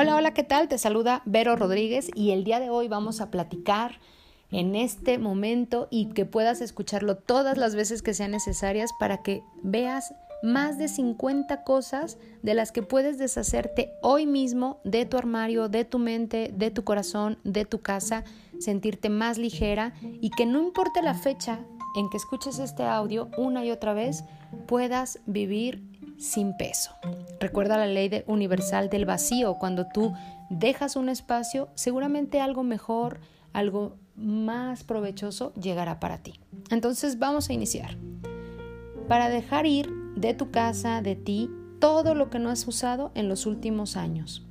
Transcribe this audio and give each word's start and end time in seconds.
Hola, 0.00 0.14
hola, 0.14 0.32
¿qué 0.32 0.44
tal? 0.44 0.68
Te 0.68 0.78
saluda 0.78 1.22
Vero 1.24 1.56
Rodríguez 1.56 2.08
y 2.14 2.30
el 2.30 2.44
día 2.44 2.60
de 2.60 2.70
hoy 2.70 2.86
vamos 2.86 3.20
a 3.20 3.32
platicar 3.32 3.98
en 4.52 4.76
este 4.76 5.18
momento 5.18 5.88
y 5.90 6.10
que 6.10 6.24
puedas 6.24 6.60
escucharlo 6.60 7.16
todas 7.16 7.58
las 7.58 7.74
veces 7.74 8.00
que 8.00 8.14
sean 8.14 8.30
necesarias 8.30 8.92
para 9.00 9.24
que 9.24 9.42
veas 9.64 10.14
más 10.40 10.78
de 10.78 10.86
50 10.86 11.64
cosas 11.64 12.16
de 12.44 12.54
las 12.54 12.70
que 12.70 12.84
puedes 12.84 13.18
deshacerte 13.18 13.90
hoy 14.00 14.24
mismo 14.24 14.78
de 14.84 15.04
tu 15.04 15.16
armario, 15.16 15.68
de 15.68 15.84
tu 15.84 15.98
mente, 15.98 16.52
de 16.54 16.70
tu 16.70 16.84
corazón, 16.84 17.40
de 17.42 17.64
tu 17.64 17.80
casa, 17.80 18.22
sentirte 18.60 19.08
más 19.08 19.36
ligera 19.36 19.94
y 20.02 20.30
que 20.30 20.46
no 20.46 20.62
importe 20.62 21.02
la 21.02 21.14
fecha 21.14 21.58
en 21.96 22.08
que 22.08 22.18
escuches 22.18 22.60
este 22.60 22.84
audio 22.84 23.30
una 23.36 23.64
y 23.64 23.72
otra 23.72 23.94
vez, 23.94 24.22
puedas 24.68 25.18
vivir 25.26 25.97
sin 26.18 26.56
peso. 26.56 26.92
Recuerda 27.40 27.76
la 27.76 27.86
ley 27.86 28.24
universal 28.26 28.90
del 28.90 29.04
vacío. 29.06 29.54
Cuando 29.54 29.86
tú 29.86 30.12
dejas 30.50 30.96
un 30.96 31.08
espacio, 31.08 31.68
seguramente 31.74 32.40
algo 32.40 32.64
mejor, 32.64 33.20
algo 33.52 33.96
más 34.16 34.84
provechoso 34.84 35.52
llegará 35.54 36.00
para 36.00 36.18
ti. 36.18 36.40
Entonces 36.70 37.18
vamos 37.18 37.48
a 37.48 37.52
iniciar. 37.52 37.96
Para 39.06 39.28
dejar 39.28 39.66
ir 39.66 39.90
de 40.16 40.34
tu 40.34 40.50
casa, 40.50 41.00
de 41.00 41.16
ti, 41.16 41.50
todo 41.78 42.14
lo 42.14 42.28
que 42.28 42.38
no 42.38 42.50
has 42.50 42.66
usado 42.66 43.12
en 43.14 43.28
los 43.28 43.46
últimos 43.46 43.96
años. 43.96 44.44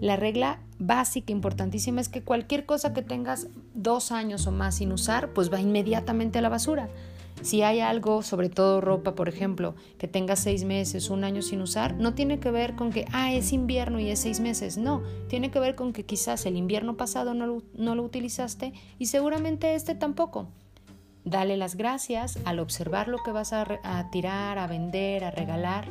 La 0.00 0.16
regla 0.16 0.60
básica, 0.78 1.32
importantísima, 1.32 2.00
es 2.00 2.08
que 2.08 2.22
cualquier 2.22 2.64
cosa 2.64 2.92
que 2.92 3.02
tengas 3.02 3.48
dos 3.74 4.12
años 4.12 4.46
o 4.46 4.52
más 4.52 4.76
sin 4.76 4.92
usar, 4.92 5.30
pues 5.30 5.52
va 5.52 5.60
inmediatamente 5.60 6.38
a 6.38 6.42
la 6.42 6.48
basura. 6.48 6.88
Si 7.42 7.62
hay 7.62 7.80
algo, 7.80 8.22
sobre 8.22 8.48
todo 8.48 8.80
ropa, 8.80 9.14
por 9.14 9.28
ejemplo, 9.28 9.74
que 9.98 10.06
tenga 10.06 10.36
seis 10.36 10.64
meses, 10.64 11.10
un 11.10 11.24
año 11.24 11.42
sin 11.42 11.60
usar, 11.60 11.94
no 11.94 12.14
tiene 12.14 12.38
que 12.38 12.52
ver 12.52 12.76
con 12.76 12.92
que, 12.92 13.04
ah, 13.12 13.34
es 13.34 13.52
invierno 13.52 13.98
y 13.98 14.08
es 14.10 14.20
seis 14.20 14.38
meses. 14.38 14.78
No, 14.78 15.02
tiene 15.28 15.50
que 15.50 15.58
ver 15.58 15.74
con 15.74 15.92
que 15.92 16.04
quizás 16.04 16.46
el 16.46 16.56
invierno 16.56 16.96
pasado 16.96 17.34
no 17.34 17.46
lo, 17.46 17.62
no 17.74 17.96
lo 17.96 18.04
utilizaste 18.04 18.72
y 18.98 19.06
seguramente 19.06 19.74
este 19.74 19.96
tampoco. 19.96 20.48
Dale 21.24 21.56
las 21.56 21.76
gracias 21.76 22.38
al 22.44 22.60
observar 22.60 23.08
lo 23.08 23.18
que 23.18 23.32
vas 23.32 23.52
a, 23.52 23.66
a 23.82 24.10
tirar, 24.10 24.58
a 24.58 24.66
vender, 24.66 25.24
a 25.24 25.30
regalar 25.30 25.88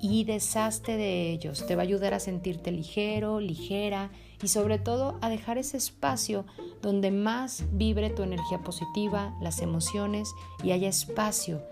y 0.00 0.24
deshazte 0.24 0.96
de 0.96 1.30
ellos. 1.30 1.66
Te 1.66 1.76
va 1.76 1.82
a 1.82 1.84
ayudar 1.84 2.14
a 2.14 2.20
sentirte 2.20 2.72
ligero, 2.72 3.40
ligera 3.40 4.10
y 4.44 4.48
sobre 4.48 4.78
todo 4.78 5.16
a 5.22 5.30
dejar 5.30 5.56
ese 5.56 5.78
espacio 5.78 6.44
donde 6.82 7.10
más 7.10 7.64
vibre 7.72 8.10
tu 8.10 8.22
energía 8.22 8.58
positiva, 8.58 9.34
las 9.40 9.62
emociones 9.62 10.34
y 10.62 10.72
haya 10.72 10.86
espacio, 10.86 11.62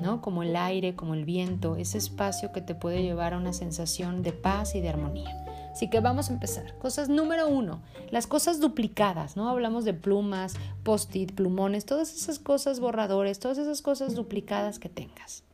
¿no? 0.00 0.22
Como 0.22 0.42
el 0.42 0.56
aire, 0.56 0.96
como 0.96 1.12
el 1.12 1.26
viento, 1.26 1.76
ese 1.76 1.98
espacio 1.98 2.50
que 2.50 2.62
te 2.62 2.74
puede 2.74 3.02
llevar 3.02 3.34
a 3.34 3.36
una 3.36 3.52
sensación 3.52 4.22
de 4.22 4.32
paz 4.32 4.74
y 4.74 4.80
de 4.80 4.88
armonía. 4.88 5.44
Así 5.72 5.90
que 5.90 6.00
vamos 6.00 6.30
a 6.30 6.32
empezar. 6.32 6.74
Cosas 6.78 7.10
número 7.10 7.48
uno, 7.48 7.82
las 8.10 8.26
cosas 8.26 8.60
duplicadas, 8.60 9.36
¿no? 9.36 9.50
Hablamos 9.50 9.84
de 9.84 9.92
plumas, 9.92 10.54
post-it, 10.84 11.34
plumones, 11.34 11.84
todas 11.84 12.14
esas 12.14 12.38
cosas 12.38 12.80
borradores, 12.80 13.40
todas 13.40 13.58
esas 13.58 13.82
cosas 13.82 14.14
duplicadas 14.14 14.78
que 14.78 14.88
tengas. 14.88 15.44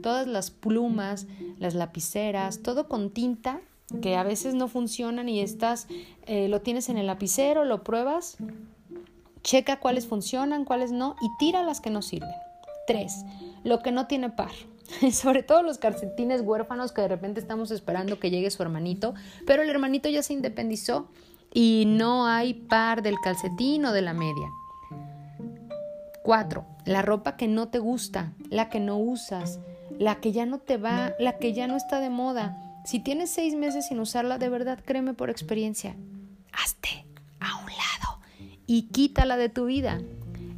Todas 0.00 0.28
las 0.28 0.52
plumas, 0.52 1.26
las 1.58 1.74
lapiceras, 1.74 2.62
todo 2.62 2.88
con 2.88 3.10
tinta 3.10 3.60
que 4.00 4.16
a 4.16 4.22
veces 4.22 4.54
no 4.54 4.68
funcionan 4.68 5.28
y 5.28 5.40
estás, 5.40 5.86
eh, 6.26 6.48
lo 6.48 6.60
tienes 6.60 6.88
en 6.88 6.98
el 6.98 7.06
lapicero, 7.06 7.64
lo 7.64 7.84
pruebas, 7.84 8.36
checa 9.42 9.78
cuáles 9.78 10.06
funcionan, 10.06 10.64
cuáles 10.64 10.90
no 10.90 11.16
y 11.20 11.28
tira 11.38 11.62
las 11.62 11.80
que 11.80 11.90
no 11.90 12.02
sirven. 12.02 12.34
Tres, 12.86 13.24
lo 13.62 13.80
que 13.80 13.92
no 13.92 14.06
tiene 14.06 14.30
par. 14.30 14.52
Sobre 15.12 15.42
todo 15.42 15.62
los 15.62 15.78
calcetines 15.78 16.42
huérfanos 16.42 16.92
que 16.92 17.02
de 17.02 17.08
repente 17.08 17.40
estamos 17.40 17.70
esperando 17.70 18.18
que 18.18 18.30
llegue 18.30 18.50
su 18.50 18.62
hermanito, 18.62 19.14
pero 19.46 19.62
el 19.62 19.70
hermanito 19.70 20.08
ya 20.08 20.22
se 20.22 20.32
independizó 20.32 21.08
y 21.52 21.84
no 21.86 22.26
hay 22.26 22.54
par 22.54 23.02
del 23.02 23.20
calcetín 23.22 23.84
o 23.84 23.92
de 23.92 24.02
la 24.02 24.12
media. 24.12 24.48
Cuatro, 26.22 26.64
la 26.84 27.02
ropa 27.02 27.36
que 27.36 27.48
no 27.48 27.68
te 27.68 27.78
gusta, 27.78 28.32
la 28.50 28.70
que 28.70 28.80
no 28.80 28.96
usas, 28.98 29.60
la 29.98 30.16
que 30.16 30.32
ya 30.32 30.46
no 30.46 30.58
te 30.58 30.78
va, 30.78 31.12
la 31.18 31.38
que 31.38 31.52
ya 31.52 31.66
no 31.66 31.76
está 31.76 32.00
de 32.00 32.10
moda. 32.10 32.63
Si 32.84 33.00
tienes 33.00 33.30
seis 33.30 33.54
meses 33.54 33.86
sin 33.86 33.98
usarla, 33.98 34.36
de 34.36 34.50
verdad, 34.50 34.78
créeme 34.84 35.14
por 35.14 35.30
experiencia, 35.30 35.96
hazte 36.52 37.06
a 37.40 37.56
un 37.56 37.70
lado 37.70 38.20
y 38.66 38.88
quítala 38.88 39.38
de 39.38 39.48
tu 39.48 39.64
vida. 39.64 40.02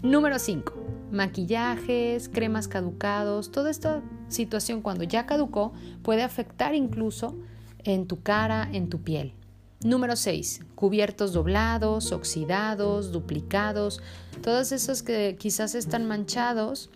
Número 0.03 0.41
5. 0.41 0.73
Maquillajes, 1.13 2.29
cremas 2.29 2.67
caducados, 2.67 3.53
toda 3.53 3.71
esta 3.71 4.03
situación 4.27 4.83
cuando 4.83 5.05
ya 5.05 5.25
caducó 5.25 5.73
puede 6.03 6.25
afectar 6.25 6.75
incluso 6.75 7.37
en 7.85 8.09
tu 8.09 8.21
cara, 8.23 8.69
en 8.73 8.89
tu 8.89 9.03
piel. 9.03 9.33
Número 9.85 10.17
6. 10.17 10.63
Cubiertos 10.75 11.33
doblados, 11.33 12.11
oxidados, 12.11 13.13
duplicados, 13.13 14.03
todos 14.43 14.73
esos 14.73 15.05
que 15.05 15.37
quizás 15.39 15.77
están 15.77 16.09
manchados 16.09 16.91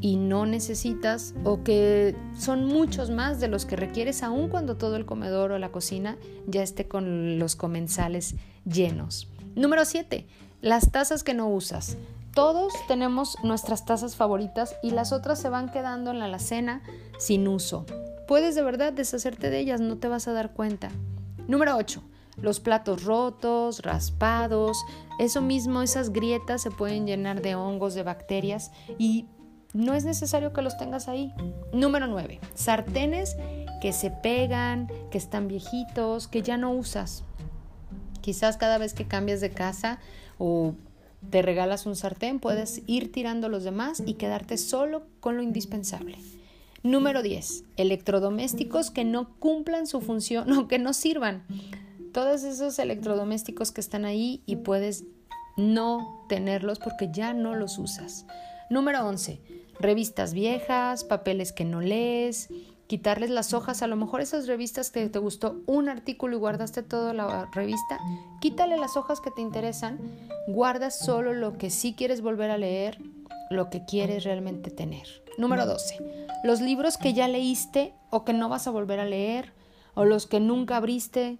y 0.00 0.16
no 0.16 0.46
necesitas 0.46 1.34
o 1.44 1.62
que 1.62 2.16
son 2.36 2.66
muchos 2.66 3.10
más 3.10 3.40
de 3.40 3.48
los 3.48 3.66
que 3.66 3.76
requieres 3.76 4.22
aun 4.22 4.48
cuando 4.48 4.76
todo 4.76 4.96
el 4.96 5.06
comedor 5.06 5.52
o 5.52 5.58
la 5.58 5.70
cocina 5.70 6.16
ya 6.46 6.62
esté 6.62 6.88
con 6.88 7.38
los 7.38 7.56
comensales 7.56 8.34
llenos. 8.64 9.28
Número 9.54 9.84
7. 9.84 10.26
Las 10.60 10.90
tazas 10.90 11.24
que 11.24 11.34
no 11.34 11.48
usas. 11.48 11.96
Todos 12.34 12.72
tenemos 12.88 13.36
nuestras 13.42 13.84
tazas 13.84 14.16
favoritas 14.16 14.76
y 14.82 14.90
las 14.90 15.12
otras 15.12 15.38
se 15.38 15.50
van 15.50 15.70
quedando 15.70 16.10
en 16.10 16.18
la 16.18 16.24
alacena 16.24 16.82
sin 17.18 17.46
uso. 17.46 17.84
Puedes 18.26 18.54
de 18.54 18.62
verdad 18.62 18.92
deshacerte 18.92 19.50
de 19.50 19.58
ellas, 19.58 19.80
no 19.80 19.98
te 19.98 20.08
vas 20.08 20.28
a 20.28 20.32
dar 20.32 20.52
cuenta. 20.52 20.90
Número 21.46 21.76
8. 21.76 22.02
Los 22.38 22.60
platos 22.60 23.04
rotos, 23.04 23.80
raspados, 23.82 24.82
eso 25.18 25.42
mismo, 25.42 25.82
esas 25.82 26.10
grietas 26.10 26.62
se 26.62 26.70
pueden 26.70 27.06
llenar 27.06 27.42
de 27.42 27.54
hongos, 27.54 27.94
de 27.94 28.02
bacterias 28.02 28.70
y 28.96 29.26
no 29.72 29.94
es 29.94 30.04
necesario 30.04 30.52
que 30.52 30.62
los 30.62 30.76
tengas 30.76 31.08
ahí. 31.08 31.32
Número 31.72 32.06
9. 32.06 32.40
Sartenes 32.54 33.36
que 33.80 33.92
se 33.92 34.10
pegan, 34.10 34.88
que 35.10 35.18
están 35.18 35.48
viejitos, 35.48 36.28
que 36.28 36.42
ya 36.42 36.56
no 36.56 36.72
usas. 36.72 37.24
Quizás 38.20 38.56
cada 38.56 38.78
vez 38.78 38.94
que 38.94 39.08
cambias 39.08 39.40
de 39.40 39.50
casa 39.50 39.98
o 40.38 40.74
te 41.30 41.42
regalas 41.42 41.86
un 41.86 41.96
sartén, 41.96 42.38
puedes 42.38 42.82
ir 42.86 43.10
tirando 43.10 43.48
los 43.48 43.64
demás 43.64 44.02
y 44.04 44.14
quedarte 44.14 44.58
solo 44.58 45.04
con 45.20 45.36
lo 45.36 45.42
indispensable. 45.42 46.18
Número 46.82 47.22
10. 47.22 47.64
Electrodomésticos 47.76 48.90
que 48.90 49.04
no 49.04 49.34
cumplan 49.38 49.86
su 49.86 50.00
función 50.00 50.52
o 50.58 50.68
que 50.68 50.78
no 50.78 50.92
sirvan. 50.92 51.44
Todos 52.12 52.44
esos 52.44 52.78
electrodomésticos 52.78 53.72
que 53.72 53.80
están 53.80 54.04
ahí 54.04 54.42
y 54.44 54.56
puedes 54.56 55.04
no 55.56 56.24
tenerlos 56.28 56.78
porque 56.78 57.08
ya 57.10 57.32
no 57.32 57.54
los 57.54 57.78
usas. 57.78 58.26
Número 58.68 59.06
11 59.06 59.61
revistas 59.82 60.32
viejas, 60.32 61.04
papeles 61.04 61.52
que 61.52 61.64
no 61.64 61.80
lees, 61.80 62.48
quitarles 62.86 63.30
las 63.30 63.52
hojas, 63.52 63.82
a 63.82 63.86
lo 63.86 63.96
mejor 63.96 64.20
esas 64.20 64.46
revistas 64.46 64.90
que 64.90 65.08
te 65.08 65.18
gustó 65.18 65.62
un 65.66 65.88
artículo 65.88 66.36
y 66.36 66.38
guardaste 66.38 66.82
toda 66.82 67.12
la 67.12 67.48
revista, 67.52 67.98
quítale 68.40 68.76
las 68.76 68.96
hojas 68.96 69.20
que 69.20 69.30
te 69.30 69.42
interesan, 69.42 69.98
guarda 70.46 70.90
solo 70.90 71.34
lo 71.34 71.58
que 71.58 71.70
sí 71.70 71.94
quieres 71.94 72.22
volver 72.22 72.50
a 72.50 72.58
leer, 72.58 72.98
lo 73.50 73.70
que 73.70 73.84
quieres 73.84 74.24
realmente 74.24 74.70
tener. 74.70 75.06
Número 75.38 75.66
12. 75.66 75.98
Los 76.44 76.60
libros 76.60 76.96
que 76.96 77.14
ya 77.14 77.28
leíste 77.28 77.94
o 78.10 78.24
que 78.24 78.32
no 78.32 78.48
vas 78.48 78.66
a 78.66 78.70
volver 78.70 79.00
a 79.00 79.06
leer, 79.06 79.52
o 79.94 80.04
los 80.04 80.26
que 80.26 80.40
nunca 80.40 80.76
abriste, 80.76 81.38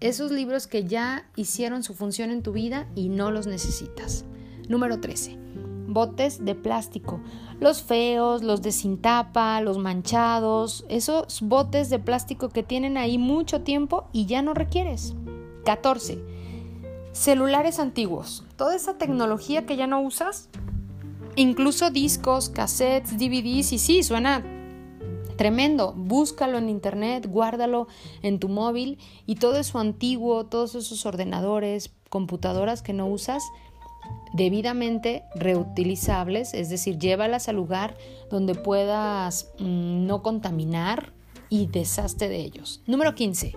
esos 0.00 0.30
libros 0.30 0.66
que 0.66 0.84
ya 0.84 1.28
hicieron 1.36 1.82
su 1.82 1.94
función 1.94 2.30
en 2.30 2.42
tu 2.42 2.52
vida 2.52 2.86
y 2.94 3.08
no 3.08 3.30
los 3.30 3.46
necesitas. 3.46 4.24
Número 4.68 5.00
13 5.00 5.45
botes 5.86 6.44
de 6.44 6.54
plástico. 6.54 7.20
Los 7.60 7.82
feos, 7.82 8.42
los 8.42 8.62
de 8.62 8.72
sin 8.72 8.98
tapa, 8.98 9.60
los 9.60 9.78
manchados, 9.78 10.84
esos 10.88 11.40
botes 11.42 11.90
de 11.90 11.98
plástico 11.98 12.48
que 12.48 12.62
tienen 12.62 12.96
ahí 12.96 13.18
mucho 13.18 13.62
tiempo 13.62 14.08
y 14.12 14.26
ya 14.26 14.42
no 14.42 14.54
requieres. 14.54 15.14
14. 15.64 16.18
Celulares 17.12 17.78
antiguos. 17.78 18.44
Toda 18.56 18.76
esa 18.76 18.98
tecnología 18.98 19.66
que 19.66 19.76
ya 19.76 19.86
no 19.86 20.00
usas. 20.00 20.48
Incluso 21.34 21.90
discos, 21.90 22.48
cassettes, 22.48 23.18
DVDs 23.18 23.72
y 23.72 23.78
sí, 23.78 24.02
suena 24.02 24.42
tremendo. 25.36 25.92
Búscalo 25.96 26.58
en 26.58 26.68
internet, 26.68 27.26
guárdalo 27.28 27.88
en 28.22 28.38
tu 28.38 28.48
móvil 28.48 28.98
y 29.26 29.36
todo 29.36 29.56
eso 29.58 29.78
antiguo, 29.78 30.46
todos 30.46 30.74
esos 30.74 31.06
ordenadores, 31.06 31.92
computadoras 32.08 32.82
que 32.82 32.92
no 32.92 33.06
usas, 33.06 33.42
debidamente 34.32 35.24
reutilizables, 35.34 36.54
es 36.54 36.68
decir, 36.68 36.98
llévalas 36.98 37.48
al 37.48 37.56
lugar 37.56 37.96
donde 38.30 38.54
puedas 38.54 39.50
mm, 39.58 40.06
no 40.06 40.22
contaminar 40.22 41.12
y 41.48 41.66
deshazte 41.66 42.28
de 42.28 42.40
ellos. 42.40 42.82
Número 42.86 43.14
15. 43.14 43.54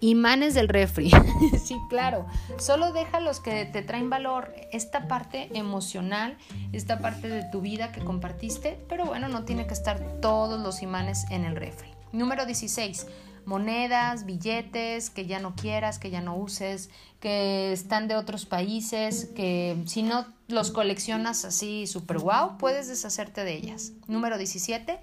Imanes 0.00 0.54
del 0.54 0.68
refri. 0.68 1.10
sí, 1.64 1.76
claro. 1.88 2.26
Solo 2.58 2.92
deja 2.92 3.20
los 3.20 3.40
que 3.40 3.64
te 3.66 3.82
traen 3.82 4.10
valor. 4.10 4.52
Esta 4.72 5.06
parte 5.06 5.48
emocional, 5.56 6.36
esta 6.72 6.98
parte 6.98 7.28
de 7.28 7.44
tu 7.50 7.60
vida 7.60 7.92
que 7.92 8.00
compartiste, 8.00 8.80
pero 8.88 9.04
bueno, 9.04 9.28
no 9.28 9.44
tiene 9.44 9.66
que 9.66 9.74
estar 9.74 10.20
todos 10.20 10.60
los 10.60 10.82
imanes 10.82 11.24
en 11.30 11.44
el 11.44 11.54
refri. 11.54 11.88
Número 12.12 12.46
16 12.46 13.06
monedas, 13.44 14.24
billetes 14.26 15.10
que 15.10 15.26
ya 15.26 15.38
no 15.38 15.54
quieras, 15.54 15.98
que 15.98 16.10
ya 16.10 16.20
no 16.20 16.36
uses, 16.36 16.90
que 17.20 17.72
están 17.72 18.08
de 18.08 18.16
otros 18.16 18.46
países, 18.46 19.26
que 19.36 19.82
si 19.86 20.02
no 20.02 20.26
los 20.48 20.70
coleccionas 20.70 21.44
así 21.44 21.86
super 21.86 22.18
wow, 22.18 22.58
puedes 22.58 22.88
deshacerte 22.88 23.44
de 23.44 23.54
ellas. 23.54 23.92
Número 24.08 24.38
17, 24.38 24.98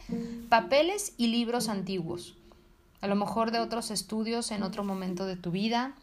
papeles 0.50 1.13
y 1.18 1.27
libros 1.27 1.69
antiguos. 1.69 2.36
A 3.01 3.07
lo 3.07 3.15
mejor 3.15 3.51
de 3.51 3.59
otros 3.59 3.91
estudios 3.91 4.51
en 4.51 4.63
otro 4.63 4.83
momento 4.83 5.25
de 5.25 5.38
tu 5.38 5.51
vida, 5.51 5.95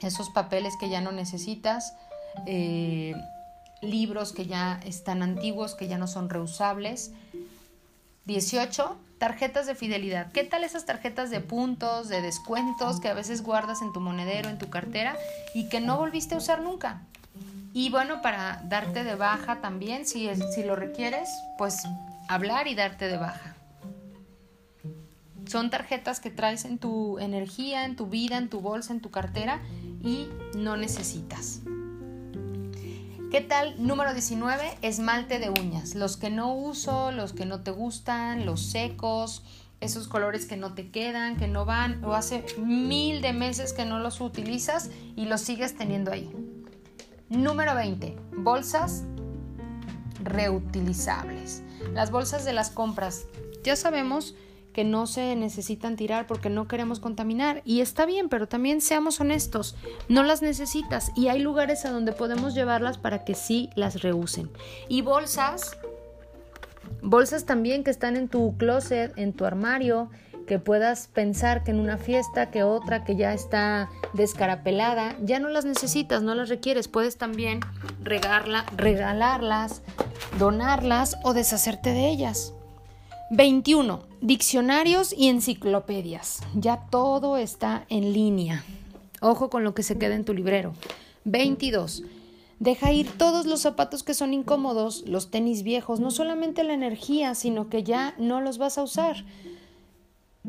esos 0.00 0.30
papeles 0.30 0.74
que 0.78 0.88
ya 0.88 1.00
no 1.00 1.12
necesitas, 1.12 1.94
eh, 2.46 3.14
libros 3.82 4.32
que 4.32 4.46
ya 4.46 4.80
están 4.84 5.22
antiguos, 5.22 5.74
que 5.74 5.88
ya 5.88 5.98
no 5.98 6.06
son 6.06 6.30
reusables. 6.30 7.12
18, 8.24 8.96
tarjetas 9.24 9.66
de 9.66 9.74
fidelidad. 9.74 10.30
¿Qué 10.32 10.44
tal 10.44 10.64
esas 10.64 10.84
tarjetas 10.84 11.30
de 11.30 11.40
puntos, 11.40 12.10
de 12.10 12.20
descuentos 12.20 13.00
que 13.00 13.08
a 13.08 13.14
veces 13.14 13.42
guardas 13.42 13.80
en 13.80 13.90
tu 13.90 13.98
monedero, 13.98 14.50
en 14.50 14.58
tu 14.58 14.68
cartera 14.68 15.16
y 15.54 15.70
que 15.70 15.80
no 15.80 15.96
volviste 15.96 16.34
a 16.34 16.36
usar 16.36 16.60
nunca? 16.60 17.00
Y 17.72 17.88
bueno, 17.88 18.20
para 18.20 18.60
darte 18.66 19.02
de 19.02 19.14
baja 19.14 19.62
también, 19.62 20.04
si, 20.04 20.28
si 20.54 20.62
lo 20.62 20.76
requieres, 20.76 21.30
pues 21.56 21.84
hablar 22.28 22.68
y 22.68 22.74
darte 22.74 23.08
de 23.08 23.16
baja. 23.16 23.54
Son 25.46 25.70
tarjetas 25.70 26.20
que 26.20 26.28
traes 26.28 26.66
en 26.66 26.76
tu 26.76 27.18
energía, 27.18 27.86
en 27.86 27.96
tu 27.96 28.08
vida, 28.08 28.36
en 28.36 28.50
tu 28.50 28.60
bolsa, 28.60 28.92
en 28.92 29.00
tu 29.00 29.10
cartera 29.10 29.62
y 30.02 30.28
no 30.54 30.76
necesitas. 30.76 31.62
¿Qué 33.34 33.40
tal? 33.40 33.74
Número 33.84 34.12
19, 34.12 34.78
esmalte 34.82 35.40
de 35.40 35.50
uñas. 35.50 35.96
Los 35.96 36.16
que 36.16 36.30
no 36.30 36.54
uso, 36.54 37.10
los 37.10 37.32
que 37.32 37.46
no 37.46 37.62
te 37.62 37.72
gustan, 37.72 38.46
los 38.46 38.62
secos, 38.62 39.42
esos 39.80 40.06
colores 40.06 40.46
que 40.46 40.56
no 40.56 40.74
te 40.74 40.92
quedan, 40.92 41.36
que 41.36 41.48
no 41.48 41.64
van, 41.64 42.04
o 42.04 42.14
hace 42.14 42.46
mil 42.58 43.22
de 43.22 43.32
meses 43.32 43.72
que 43.72 43.86
no 43.86 43.98
los 43.98 44.20
utilizas 44.20 44.88
y 45.16 45.24
los 45.24 45.40
sigues 45.40 45.76
teniendo 45.76 46.12
ahí. 46.12 46.30
Número 47.28 47.74
20, 47.74 48.16
bolsas 48.36 49.02
reutilizables. 50.22 51.64
Las 51.92 52.12
bolsas 52.12 52.44
de 52.44 52.52
las 52.52 52.70
compras. 52.70 53.26
Ya 53.64 53.74
sabemos 53.74 54.36
que 54.74 54.84
no 54.84 55.06
se 55.06 55.34
necesitan 55.36 55.96
tirar 55.96 56.26
porque 56.26 56.50
no 56.50 56.68
queremos 56.68 57.00
contaminar. 57.00 57.62
Y 57.64 57.80
está 57.80 58.04
bien, 58.04 58.28
pero 58.28 58.46
también 58.46 58.82
seamos 58.82 59.20
honestos, 59.20 59.76
no 60.08 60.22
las 60.22 60.42
necesitas 60.42 61.12
y 61.16 61.28
hay 61.28 61.40
lugares 61.40 61.86
a 61.86 61.90
donde 61.90 62.12
podemos 62.12 62.54
llevarlas 62.54 62.98
para 62.98 63.24
que 63.24 63.34
sí 63.34 63.70
las 63.76 64.02
reusen. 64.02 64.50
Y 64.88 65.00
bolsas, 65.00 65.78
bolsas 67.00 67.46
también 67.46 67.84
que 67.84 67.90
están 67.90 68.16
en 68.16 68.28
tu 68.28 68.56
closet, 68.58 69.16
en 69.16 69.32
tu 69.32 69.46
armario, 69.46 70.10
que 70.46 70.58
puedas 70.58 71.06
pensar 71.06 71.64
que 71.64 71.70
en 71.70 71.80
una 71.80 71.96
fiesta, 71.96 72.50
que 72.50 72.64
otra 72.64 73.04
que 73.04 73.16
ya 73.16 73.32
está 73.32 73.88
descarapelada, 74.12 75.16
ya 75.22 75.38
no 75.38 75.48
las 75.48 75.64
necesitas, 75.64 76.22
no 76.22 76.34
las 76.34 76.48
requieres, 76.48 76.88
puedes 76.88 77.16
también 77.16 77.60
regarla, 78.02 78.66
regalarlas, 78.76 79.82
donarlas 80.38 81.16
o 81.22 81.32
deshacerte 81.32 81.90
de 81.90 82.10
ellas. 82.10 82.52
21. 83.30 84.13
Diccionarios 84.24 85.12
y 85.12 85.28
enciclopedias. 85.28 86.40
Ya 86.54 86.86
todo 86.90 87.36
está 87.36 87.84
en 87.90 88.14
línea. 88.14 88.64
Ojo 89.20 89.50
con 89.50 89.64
lo 89.64 89.74
que 89.74 89.82
se 89.82 89.98
queda 89.98 90.14
en 90.14 90.24
tu 90.24 90.32
librero. 90.32 90.72
22. 91.24 92.04
Deja 92.58 92.90
ir 92.90 93.18
todos 93.18 93.44
los 93.44 93.60
zapatos 93.60 94.02
que 94.02 94.14
son 94.14 94.32
incómodos, 94.32 95.04
los 95.06 95.30
tenis 95.30 95.62
viejos, 95.62 96.00
no 96.00 96.10
solamente 96.10 96.64
la 96.64 96.72
energía, 96.72 97.34
sino 97.34 97.68
que 97.68 97.82
ya 97.82 98.14
no 98.16 98.40
los 98.40 98.56
vas 98.56 98.78
a 98.78 98.82
usar. 98.84 99.26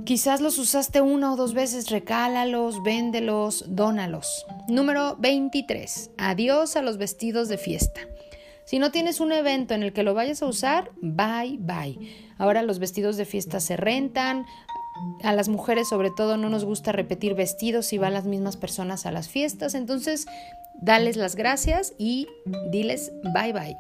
Quizás 0.06 0.39
los 0.39 0.57
usaste 0.57 1.01
una 1.01 1.33
o 1.33 1.36
dos 1.36 1.54
veces, 1.54 1.89
recálalos, 1.89 2.81
véndelos, 2.81 3.66
dónalos. 3.68 4.45
Número 4.69 5.18
23. 5.19 6.12
Adiós 6.18 6.78
a 6.78 6.81
los 6.81 6.95
vestidos 6.95 7.50
de 7.50 7.57
fiesta. 7.57 8.00
Si 8.65 8.79
no 8.79 8.91
tienes 8.91 9.19
un 9.19 9.31
evento 9.31 9.75
en 9.75 9.83
el 9.83 9.94
que 9.94 10.03
lo 10.03 10.15
vayas 10.15 10.41
a 10.41 10.47
usar, 10.47 10.91
bye 11.01 11.57
bye. 11.59 12.00
Ahora 12.38 12.63
los 12.63 12.79
vestidos 12.79 13.15
de 13.15 13.25
fiesta 13.25 13.59
se 13.59 13.77
rentan. 13.77 14.45
A 15.23 15.33
las 15.33 15.50
mujeres 15.50 15.89
sobre 15.89 16.09
todo 16.09 16.35
no 16.35 16.50
nos 16.50 16.65
gusta 16.65 16.91
repetir 16.91 17.35
vestidos 17.35 17.85
si 17.85 17.97
van 17.97 18.13
las 18.13 18.25
mismas 18.25 18.57
personas 18.57 19.06
a 19.06 19.12
las 19.12 19.29
fiestas. 19.29 19.75
Entonces, 19.75 20.25
dales 20.81 21.15
las 21.15 21.35
gracias 21.35 21.94
y 22.00 22.27
diles 22.71 23.12
bye 23.33 23.53
bye. 23.53 23.77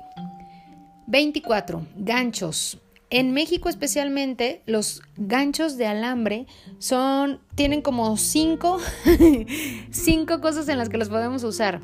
24. 1.07 1.85
Ganchos. 1.97 2.79
En 3.09 3.31
México 3.31 3.69
especialmente 3.69 4.61
los 4.65 5.01
ganchos 5.15 5.77
de 5.77 5.87
alambre 5.87 6.45
son 6.79 7.39
tienen 7.55 7.81
como 7.81 8.17
cinco 8.17 8.79
cinco 9.91 10.41
cosas 10.41 10.67
en 10.69 10.79
las 10.79 10.89
que 10.89 10.97
los 10.97 11.09
podemos 11.09 11.43
usar 11.43 11.81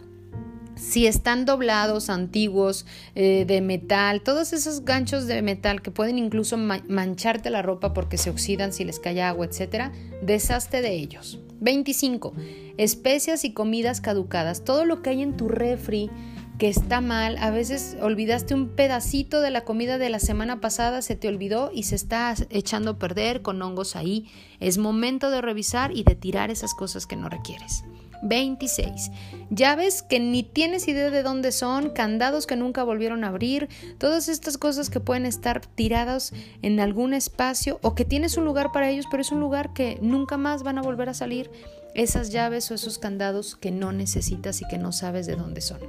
si 0.82 1.06
están 1.06 1.46
doblados, 1.46 2.10
antiguos, 2.10 2.88
eh, 3.14 3.46
de 3.46 3.62
metal, 3.62 4.22
todos 4.24 4.52
esos 4.52 4.84
ganchos 4.84 5.28
de 5.28 5.44
metal 5.44 5.84
que 5.84 5.92
pueden 5.92 6.18
incluso 6.18 6.58
mancharte 6.58 7.52
la 7.52 7.62
ropa 7.62 7.94
porque 7.94 8.18
se 8.18 8.32
oxidan 8.32 8.74
si 8.74 8.84
les 8.84 9.00
cae 9.00 9.22
agua, 9.22 9.46
etc., 9.46 9.92
deshazte 10.24 10.82
de 10.82 10.96
ellos. 10.96 11.40
25. 11.60 12.34
Especias 12.78 13.46
y 13.46 13.54
comidas 13.54 14.02
caducadas. 14.02 14.64
Todo 14.64 14.86
lo 14.86 15.04
que 15.04 15.12
hay 15.12 15.22
en 15.22 15.38
tu 15.38 15.50
refri 15.50 16.10
que 16.58 16.68
está 16.68 17.00
mal, 17.00 17.38
a 17.38 17.52
veces 17.52 17.96
olvidaste 18.02 18.56
un 18.56 18.70
pedacito 18.70 19.40
de 19.42 19.52
la 19.52 19.64
comida 19.64 20.00
de 20.00 20.10
la 20.10 20.20
semana 20.20 20.62
pasada, 20.62 21.04
se 21.04 21.16
te 21.16 21.28
olvidó 21.28 21.72
y 21.72 21.84
se 21.84 21.96
está 21.96 22.34
echando 22.50 22.92
a 22.92 22.98
perder 22.98 23.44
con 23.44 23.62
hongos 23.62 23.96
ahí. 23.96 24.28
Es 24.60 24.80
momento 24.80 25.30
de 25.30 25.42
revisar 25.42 25.96
y 25.96 26.04
de 26.04 26.16
tirar 26.16 26.50
esas 26.50 26.74
cosas 26.74 27.06
que 27.06 27.16
no 27.16 27.30
requieres. 27.30 27.84
26. 28.22 29.12
Llaves 29.50 30.02
que 30.02 30.20
ni 30.20 30.44
tienes 30.44 30.88
idea 30.88 31.10
de 31.10 31.24
dónde 31.24 31.52
son, 31.52 31.90
candados 31.90 32.48
que 32.48 32.56
nunca 32.56 32.84
volvieron 32.84 33.24
a 33.24 33.28
abrir, 33.28 33.70
todas 33.98 34.30
estas 34.30 34.58
cosas 34.58 34.90
que 34.90 35.00
pueden 35.00 35.26
estar 35.26 35.66
tiradas 35.66 36.34
en 36.62 36.80
algún 36.80 37.14
espacio 37.14 37.80
o 37.82 37.96
que 37.96 38.06
tienes 38.06 38.38
un 38.38 38.46
lugar 38.46 38.72
para 38.72 38.90
ellos, 38.90 39.06
pero 39.10 39.22
es 39.22 39.32
un 39.32 39.40
lugar 39.40 39.74
que 39.74 39.98
nunca 40.02 40.38
más 40.38 40.64
van 40.64 40.78
a 40.78 40.82
volver 40.82 41.10
a 41.10 41.14
salir, 41.14 41.52
esas 41.94 42.32
llaves 42.32 42.72
o 42.72 42.74
esos 42.74 42.98
candados 42.98 43.56
que 43.56 43.72
no 43.72 43.92
necesitas 43.92 44.62
y 44.62 44.68
que 44.68 44.78
no 44.78 44.92
sabes 44.92 45.28
de 45.28 45.36
dónde 45.36 45.62
son. 45.62 45.80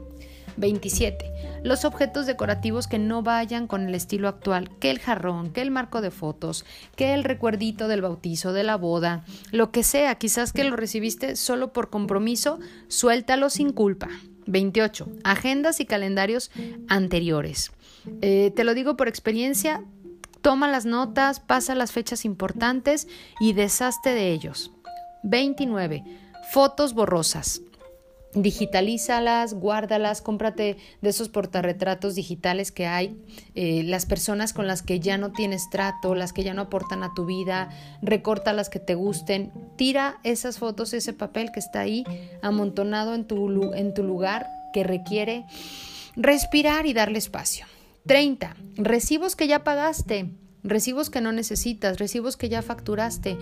27. 0.56 1.32
Los 1.62 1.84
objetos 1.84 2.26
decorativos 2.26 2.86
que 2.86 2.98
no 2.98 3.22
vayan 3.22 3.66
con 3.66 3.86
el 3.88 3.94
estilo 3.94 4.28
actual, 4.28 4.70
que 4.78 4.90
el 4.90 4.98
jarrón, 4.98 5.52
que 5.52 5.62
el 5.62 5.70
marco 5.70 6.00
de 6.00 6.10
fotos, 6.10 6.64
que 6.96 7.14
el 7.14 7.24
recuerdito 7.24 7.88
del 7.88 8.02
bautizo, 8.02 8.52
de 8.52 8.64
la 8.64 8.76
boda, 8.76 9.24
lo 9.50 9.70
que 9.70 9.82
sea, 9.82 10.16
quizás 10.16 10.52
que 10.52 10.64
lo 10.64 10.76
recibiste 10.76 11.36
solo 11.36 11.72
por 11.72 11.90
compromiso, 11.90 12.58
suéltalo 12.88 13.50
sin 13.50 13.72
culpa. 13.72 14.08
28. 14.46 15.08
Agendas 15.22 15.78
y 15.80 15.86
calendarios 15.86 16.50
anteriores. 16.88 17.70
Eh, 18.20 18.52
te 18.56 18.64
lo 18.64 18.74
digo 18.74 18.96
por 18.96 19.06
experiencia, 19.06 19.84
toma 20.40 20.68
las 20.68 20.84
notas, 20.84 21.38
pasa 21.38 21.76
las 21.76 21.92
fechas 21.92 22.24
importantes 22.24 23.06
y 23.40 23.52
deshazte 23.52 24.10
de 24.10 24.32
ellos. 24.32 24.72
29. 25.22 26.02
Fotos 26.50 26.94
borrosas 26.94 27.62
digitalízalas, 28.34 29.54
guárdalas, 29.54 30.22
cómprate 30.22 30.76
de 31.00 31.08
esos 31.08 31.28
portarretratos 31.28 32.14
digitales 32.14 32.72
que 32.72 32.86
hay, 32.86 33.16
eh, 33.54 33.82
las 33.84 34.06
personas 34.06 34.52
con 34.52 34.66
las 34.66 34.82
que 34.82 35.00
ya 35.00 35.18
no 35.18 35.32
tienes 35.32 35.68
trato, 35.70 36.14
las 36.14 36.32
que 36.32 36.42
ya 36.42 36.54
no 36.54 36.62
aportan 36.62 37.02
a 37.02 37.12
tu 37.14 37.26
vida, 37.26 37.70
recorta 38.00 38.52
las 38.52 38.70
que 38.70 38.78
te 38.78 38.94
gusten, 38.94 39.52
tira 39.76 40.18
esas 40.24 40.58
fotos, 40.58 40.94
ese 40.94 41.12
papel 41.12 41.52
que 41.52 41.60
está 41.60 41.80
ahí 41.80 42.04
amontonado 42.40 43.14
en 43.14 43.26
tu, 43.26 43.72
en 43.74 43.92
tu 43.92 44.02
lugar 44.02 44.48
que 44.72 44.82
requiere 44.82 45.44
respirar 46.16 46.86
y 46.86 46.94
darle 46.94 47.18
espacio. 47.18 47.66
30. 48.06 48.56
Recibos 48.76 49.36
que 49.36 49.46
ya 49.46 49.62
pagaste, 49.62 50.30
recibos 50.64 51.10
que 51.10 51.20
no 51.20 51.32
necesitas, 51.32 51.98
recibos 51.98 52.36
que 52.36 52.48
ya 52.48 52.62
facturaste. 52.62 53.36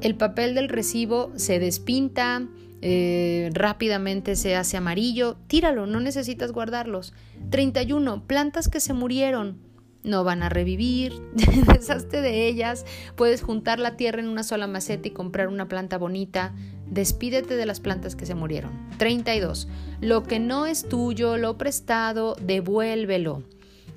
El 0.00 0.16
papel 0.16 0.54
del 0.54 0.68
recibo 0.68 1.32
se 1.36 1.58
despinta, 1.58 2.48
eh, 2.86 3.48
rápidamente 3.54 4.36
se 4.36 4.56
hace 4.56 4.76
amarillo, 4.76 5.38
tíralo, 5.46 5.86
no 5.86 6.00
necesitas 6.00 6.52
guardarlos. 6.52 7.14
31. 7.48 8.26
Plantas 8.26 8.68
que 8.68 8.78
se 8.78 8.92
murieron. 8.92 9.56
No 10.02 10.22
van 10.22 10.42
a 10.42 10.50
revivir, 10.50 11.14
deshazte 11.34 12.20
de 12.20 12.46
ellas, 12.46 12.84
puedes 13.16 13.40
juntar 13.40 13.78
la 13.78 13.96
tierra 13.96 14.20
en 14.20 14.28
una 14.28 14.42
sola 14.42 14.66
maceta 14.66 15.08
y 15.08 15.12
comprar 15.12 15.48
una 15.48 15.66
planta 15.66 15.96
bonita, 15.96 16.54
despídete 16.86 17.56
de 17.56 17.64
las 17.64 17.80
plantas 17.80 18.16
que 18.16 18.26
se 18.26 18.34
murieron. 18.34 18.70
32. 18.98 19.66
Lo 20.02 20.22
que 20.22 20.38
no 20.38 20.66
es 20.66 20.86
tuyo, 20.86 21.38
lo 21.38 21.56
prestado, 21.56 22.36
devuélvelo. 22.38 23.44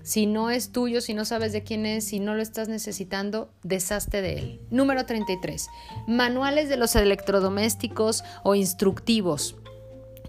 Si 0.07 0.25
no 0.25 0.49
es 0.49 0.71
tuyo, 0.71 1.01
si 1.01 1.13
no 1.13 1.25
sabes 1.25 1.51
de 1.51 1.63
quién 1.63 1.85
es, 1.85 2.05
si 2.05 2.21
no 2.21 2.33
lo 2.33 2.41
estás 2.41 2.69
necesitando, 2.69 3.49
deshazte 3.63 4.21
de 4.21 4.39
él. 4.39 4.61
Número 4.69 5.05
33. 5.05 5.67
Manuales 6.07 6.69
de 6.69 6.77
los 6.77 6.95
electrodomésticos 6.95 8.23
o 8.45 8.55
instructivos. 8.55 9.57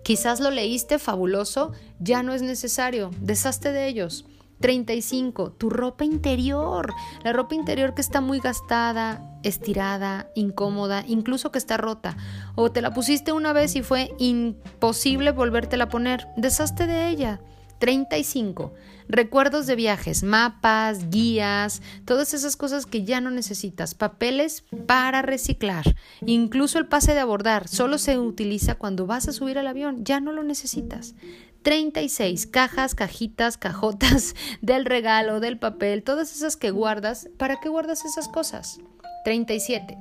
Quizás 0.02 0.40
lo 0.40 0.50
leíste 0.50 0.98
fabuloso, 0.98 1.70
ya 2.00 2.24
no 2.24 2.34
es 2.34 2.42
necesario, 2.42 3.12
deshazte 3.20 3.70
de 3.70 3.86
ellos. 3.86 4.24
35. 4.58 5.52
Tu 5.52 5.70
ropa 5.70 6.04
interior. 6.04 6.92
La 7.22 7.32
ropa 7.32 7.54
interior 7.54 7.94
que 7.94 8.00
está 8.00 8.20
muy 8.20 8.40
gastada, 8.40 9.38
estirada, 9.44 10.28
incómoda, 10.34 11.04
incluso 11.06 11.52
que 11.52 11.58
está 11.58 11.76
rota. 11.76 12.16
O 12.56 12.72
te 12.72 12.82
la 12.82 12.92
pusiste 12.92 13.30
una 13.30 13.52
vez 13.52 13.76
y 13.76 13.82
fue 13.82 14.12
imposible 14.18 15.30
volvértela 15.30 15.84
a 15.84 15.88
poner. 15.88 16.26
Deshazte 16.36 16.88
de 16.88 17.10
ella. 17.10 17.40
35. 17.78 18.72
Recuerdos 19.08 19.66
de 19.66 19.74
viajes, 19.74 20.22
mapas, 20.22 21.08
guías, 21.08 21.80
todas 22.04 22.34
esas 22.34 22.56
cosas 22.56 22.84
que 22.84 23.04
ya 23.04 23.20
no 23.20 23.30
necesitas. 23.30 23.94
Papeles 23.94 24.64
para 24.86 25.22
reciclar. 25.22 25.96
Incluso 26.26 26.78
el 26.78 26.86
pase 26.86 27.14
de 27.14 27.20
abordar 27.20 27.68
solo 27.68 27.96
se 27.96 28.18
utiliza 28.18 28.74
cuando 28.74 29.06
vas 29.06 29.26
a 29.26 29.32
subir 29.32 29.58
al 29.58 29.66
avión. 29.66 30.04
Ya 30.04 30.20
no 30.20 30.32
lo 30.32 30.42
necesitas. 30.42 31.14
36 31.62 32.46
cajas, 32.46 32.94
cajitas, 32.94 33.56
cajotas 33.56 34.34
del 34.60 34.84
regalo, 34.84 35.40
del 35.40 35.58
papel, 35.58 36.02
todas 36.02 36.34
esas 36.34 36.56
que 36.56 36.70
guardas. 36.70 37.28
¿Para 37.38 37.60
qué 37.60 37.68
guardas 37.68 38.04
esas 38.04 38.28
cosas? 38.28 38.78
37. 39.24 39.96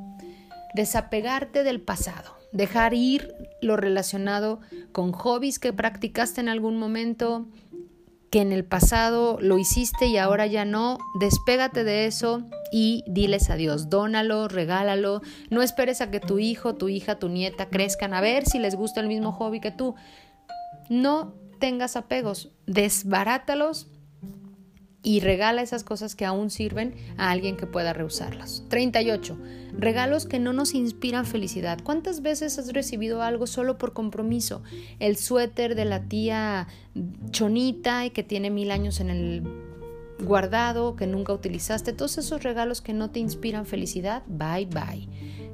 Desapegarte 0.76 1.64
del 1.64 1.82
pasado. 1.82 2.38
Dejar 2.52 2.94
ir 2.94 3.34
lo 3.62 3.76
relacionado 3.76 4.62
con 4.92 5.12
hobbies 5.12 5.60
que 5.60 5.74
practicaste 5.74 6.40
en 6.40 6.50
algún 6.50 6.78
momento, 6.78 7.48
que 8.30 8.42
en 8.42 8.52
el 8.52 8.66
pasado 8.66 9.38
lo 9.40 9.58
hiciste 9.58 10.08
y 10.08 10.18
ahora 10.18 10.48
ya 10.48 10.66
no, 10.66 10.98
despégate 11.20 11.84
de 11.84 12.06
eso 12.06 12.44
y 12.72 13.04
diles 13.08 13.50
adiós, 13.50 13.90
dónalo, 13.90 14.48
regálalo, 14.48 15.22
no 15.50 15.62
esperes 15.62 16.02
a 16.02 16.12
que 16.12 16.20
tu 16.20 16.40
hijo, 16.40 16.76
tu 16.76 16.90
hija, 16.90 17.20
tu 17.20 17.30
nieta 17.30 17.70
crezcan 17.70 18.14
a 18.14 18.22
ver 18.22 18.46
si 18.46 18.60
les 18.60 18.76
gusta 18.76 19.00
el 19.00 19.08
mismo 19.08 19.32
hobby 19.32 19.60
que 19.60 19.72
tú. 19.72 19.96
No 20.90 21.34
tengas 21.60 21.96
apegos, 21.96 22.52
desbarátalos 22.66 23.88
y 25.08 25.22
regala 25.22 25.62
esas 25.62 25.86
cosas 25.86 26.16
que 26.16 26.26
aún 26.26 26.50
sirven 26.50 26.94
a 27.16 27.32
alguien 27.32 27.56
que 27.56 27.66
pueda 27.66 27.94
rehusarlas. 27.94 28.66
38. 28.68 29.38
Regalos 29.72 30.26
que 30.26 30.38
no 30.38 30.52
nos 30.52 30.74
inspiran 30.74 31.26
felicidad. 31.26 31.80
¿Cuántas 31.82 32.22
veces 32.22 32.60
has 32.60 32.74
recibido 32.74 33.22
algo 33.22 33.48
solo 33.48 33.78
por 33.78 33.94
compromiso? 33.94 34.64
El 35.00 35.16
suéter 35.16 35.76
de 35.76 35.86
la 35.86 36.10
tía 36.10 36.68
chonita 37.32 38.10
que 38.10 38.24
tiene 38.24 38.50
mil 38.50 38.70
años 38.70 39.00
en 39.00 39.10
el 39.10 39.44
guardado, 40.20 40.96
que 40.96 41.08
nunca 41.08 41.34
utilizaste. 41.34 41.94
Todos 41.94 42.18
esos 42.18 42.44
regalos 42.44 42.82
que 42.82 42.94
no 42.94 43.10
te 43.12 43.20
inspiran 43.20 43.66
felicidad. 43.66 44.24
Bye 44.28 44.68
bye. 44.68 45.08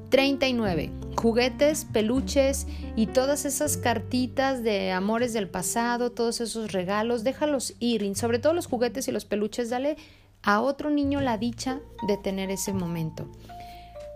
39. 0.10 0.92
Juguetes, 1.16 1.86
peluches 1.92 2.68
y 2.96 3.08
todas 3.08 3.46
esas 3.46 3.78
cartitas 3.78 4.62
de 4.62 4.92
amores 4.92 5.34
del 5.34 5.50
pasado, 5.50 6.12
todos 6.12 6.40
esos 6.40 6.72
regalos, 6.72 7.24
déjalos 7.24 7.74
ir. 7.80 8.04
Y 8.04 8.14
sobre 8.14 8.38
todo 8.38 8.54
los 8.54 8.68
juguetes 8.68 9.08
y 9.08 9.12
los 9.12 9.26
peluches, 9.26 9.72
dale 9.72 9.98
a 10.44 10.62
otro 10.62 10.90
niño 10.90 11.20
la 11.20 11.38
dicha 11.38 11.80
de 12.08 12.18
tener 12.18 12.52
ese 12.52 12.74
momento. 12.74 13.28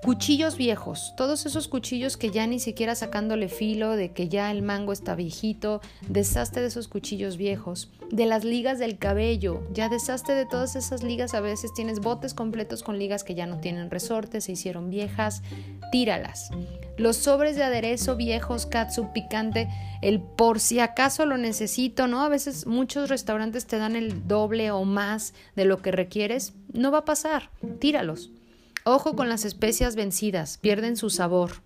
Cuchillos 0.08 0.56
viejos, 0.56 1.14
todos 1.18 1.46
esos 1.46 1.68
cuchillos 1.68 2.16
que 2.16 2.32
ya 2.32 2.48
ni 2.48 2.60
siquiera 2.60 2.96
sacándole 2.96 3.50
filo, 3.50 3.98
de 3.98 4.14
que 4.14 4.30
ya 4.30 4.50
el 4.52 4.62
mango 4.62 4.94
está 4.94 5.16
viejito, 5.16 5.82
deshazte 6.08 6.62
de 6.62 6.68
esos 6.68 6.88
cuchillos 6.88 7.36
viejos, 7.36 7.92
de 8.10 8.26
las 8.26 8.46
ligas 8.46 8.80
del 8.80 8.98
cabello, 8.98 9.68
ya 9.74 9.90
deshazte 9.90 10.32
de 10.32 10.46
todas 10.46 10.78
esas 10.78 11.04
ligas, 11.04 11.34
a 11.34 11.42
veces 11.42 11.74
tienes 11.74 12.00
botes 12.00 12.34
completos 12.34 12.84
con 12.84 12.98
ligas 12.98 13.26
que 13.26 13.36
ya 13.36 13.48
no 13.48 13.60
tienen 13.60 13.92
resorte, 13.92 14.40
se 14.40 14.54
hicieron 14.54 14.90
viejas, 14.90 15.44
tíralas. 15.92 16.52
Los 16.96 17.18
sobres 17.18 17.58
de 17.58 17.64
aderezo 17.64 18.16
viejos, 18.16 18.66
katsu, 18.66 19.12
picante, 19.12 19.68
el 20.02 20.22
por 20.22 20.62
si 20.62 20.80
acaso 20.80 21.26
lo 21.26 21.38
necesito, 21.38 22.08
¿no? 22.08 22.22
A 22.22 22.30
veces 22.30 22.66
muchos 22.66 23.10
restaurantes 23.10 23.68
te 23.68 23.78
dan 23.78 23.98
el 23.98 24.26
doble 24.26 24.72
o 24.72 24.86
más 24.86 25.34
de 25.58 25.66
lo 25.66 25.82
que 25.82 25.92
requieres, 25.92 26.54
no 26.72 26.92
va 26.92 27.00
a 27.00 27.06
pasar, 27.06 27.50
tíralos. 27.82 28.32
Ojo 28.88 29.18
con 29.18 29.28
las 29.28 29.44
especias 29.44 29.98
vencidas, 29.98 30.58
pierden 30.60 30.96
su 30.96 31.10
sabor. 31.10 31.62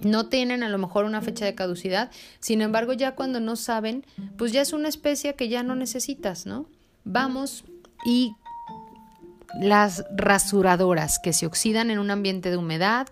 No 0.00 0.26
tienen 0.26 0.64
a 0.64 0.68
lo 0.68 0.76
mejor 0.76 1.04
una 1.04 1.20
fecha 1.20 1.44
de 1.44 1.54
caducidad, 1.54 2.10
sin 2.40 2.62
embargo 2.62 2.94
ya 2.94 3.14
cuando 3.14 3.38
no 3.38 3.54
saben, 3.54 4.04
pues 4.36 4.50
ya 4.50 4.60
es 4.60 4.72
una 4.72 4.88
especia 4.88 5.34
que 5.34 5.48
ya 5.48 5.62
no 5.62 5.76
necesitas, 5.76 6.44
¿no? 6.44 6.66
Vamos 7.04 7.62
y 8.04 8.34
las 9.60 10.04
rasuradoras 10.16 11.20
que 11.20 11.32
se 11.32 11.46
oxidan 11.46 11.92
en 11.92 12.00
un 12.00 12.10
ambiente 12.10 12.50
de 12.50 12.56
humedad, 12.56 13.06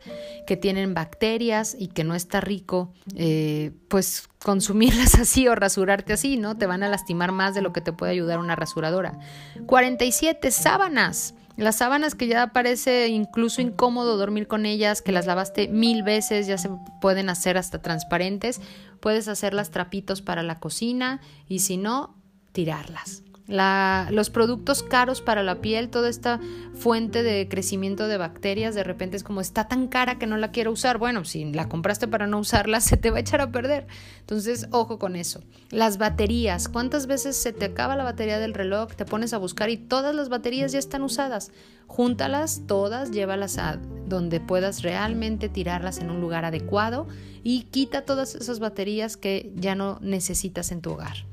que 0.45 0.57
tienen 0.57 0.93
bacterias 0.93 1.77
y 1.79 1.87
que 1.87 2.03
no 2.03 2.17
está 2.17 2.41
rico, 2.41 2.93
eh, 3.15 3.71
pues 3.87 4.29
consumirlas 4.43 5.15
así 5.21 5.47
o 5.47 5.55
rasurarte 5.55 6.15
así, 6.15 6.37
¿no? 6.37 6.57
Te 6.57 6.67
van 6.67 6.83
a 6.83 6.89
lastimar 6.89 7.31
más 7.31 7.55
de 7.55 7.63
lo 7.63 7.73
que 7.73 7.81
te 7.81 7.93
puede 7.93 8.11
ayudar 8.11 8.41
una 8.41 8.57
rasuradora. 8.57 9.21
47 9.67 10.51
sábanas. 10.51 11.35
Las 11.61 11.77
sábanas 11.77 12.15
que 12.15 12.27
ya 12.27 12.47
parece 12.55 13.09
incluso 13.09 13.61
incómodo 13.61 14.17
dormir 14.17 14.49
con 14.49 14.65
ellas, 14.65 15.03
que 15.03 15.13
las 15.13 15.27
lavaste 15.27 15.69
mil 15.69 16.03
veces, 16.03 16.47
ya 16.47 16.57
se 16.57 16.71
pueden 17.03 17.29
hacer 17.29 17.59
hasta 17.59 17.83
transparentes. 17.83 18.63
Puedes 18.99 19.29
hacerlas 19.29 19.71
trapitos 19.71 20.23
para 20.23 20.43
la 20.43 20.59
cocina 20.59 21.21
y 21.49 21.59
si 21.59 21.77
no, 21.77 22.17
tirarlas 22.53 23.25
los 23.51 24.31
productos 24.31 24.83
caros 24.83 25.21
para 25.21 25.43
la 25.43 25.61
piel, 25.61 25.89
toda 25.89 26.09
esta 26.09 26.41
fuente 26.75 27.23
de 27.25 27.49
crecimiento 27.49 28.07
de 28.07 28.17
bacterias, 28.17 28.75
de 28.75 28.85
repente 28.85 29.17
es 29.17 29.25
como 29.25 29.41
está 29.41 29.67
tan 29.67 29.89
cara 29.89 30.19
que 30.19 30.27
no 30.27 30.37
la 30.37 30.53
quiero 30.53 30.71
usar. 30.71 30.99
Bueno, 30.99 31.25
si 31.25 31.45
la 31.53 31.69
compraste 31.69 32.07
para 32.07 32.27
no 32.27 32.39
usarla, 32.39 32.81
se 32.81 32.97
te 32.97 33.11
va 33.11 33.17
a 33.17 33.21
echar 33.21 33.41
a 33.41 33.51
perder. 33.51 33.87
Entonces, 34.21 34.69
ojo 34.71 34.99
con 34.99 35.17
eso. 35.17 35.43
Las 35.71 35.99
baterías, 35.99 36.69
¿cuántas 36.69 37.07
veces 37.07 37.37
se 37.37 37.53
te 37.53 37.65
acaba 37.65 37.97
la 37.97 38.05
batería 38.05 38.39
del 38.39 38.55
reloj? 38.55 38.95
Te 38.95 39.05
pones 39.05 39.33
a 39.33 39.39
buscar 39.39 39.69
y 39.71 39.77
todas 39.77 40.15
las 40.15 40.29
baterías 40.29 40.73
ya 40.73 40.79
están 40.79 41.03
usadas. 41.03 41.51
Júntalas 41.89 42.63
todas, 42.69 43.11
llévalas 43.11 43.59
a 43.59 43.81
donde 44.07 44.39
puedas 44.39 44.83
realmente 44.83 45.49
tirarlas 45.49 45.99
en 45.99 46.11
un 46.11 46.21
lugar 46.21 46.45
adecuado 46.45 47.09
y 47.43 47.63
quita 47.65 48.03
todas 48.05 48.37
esas 48.37 48.61
baterías 48.61 49.17
que 49.17 49.53
ya 49.57 49.75
no 49.75 49.99
necesitas 50.01 50.71
en 50.71 50.83
tu 50.83 50.93
hogar. 50.93 51.30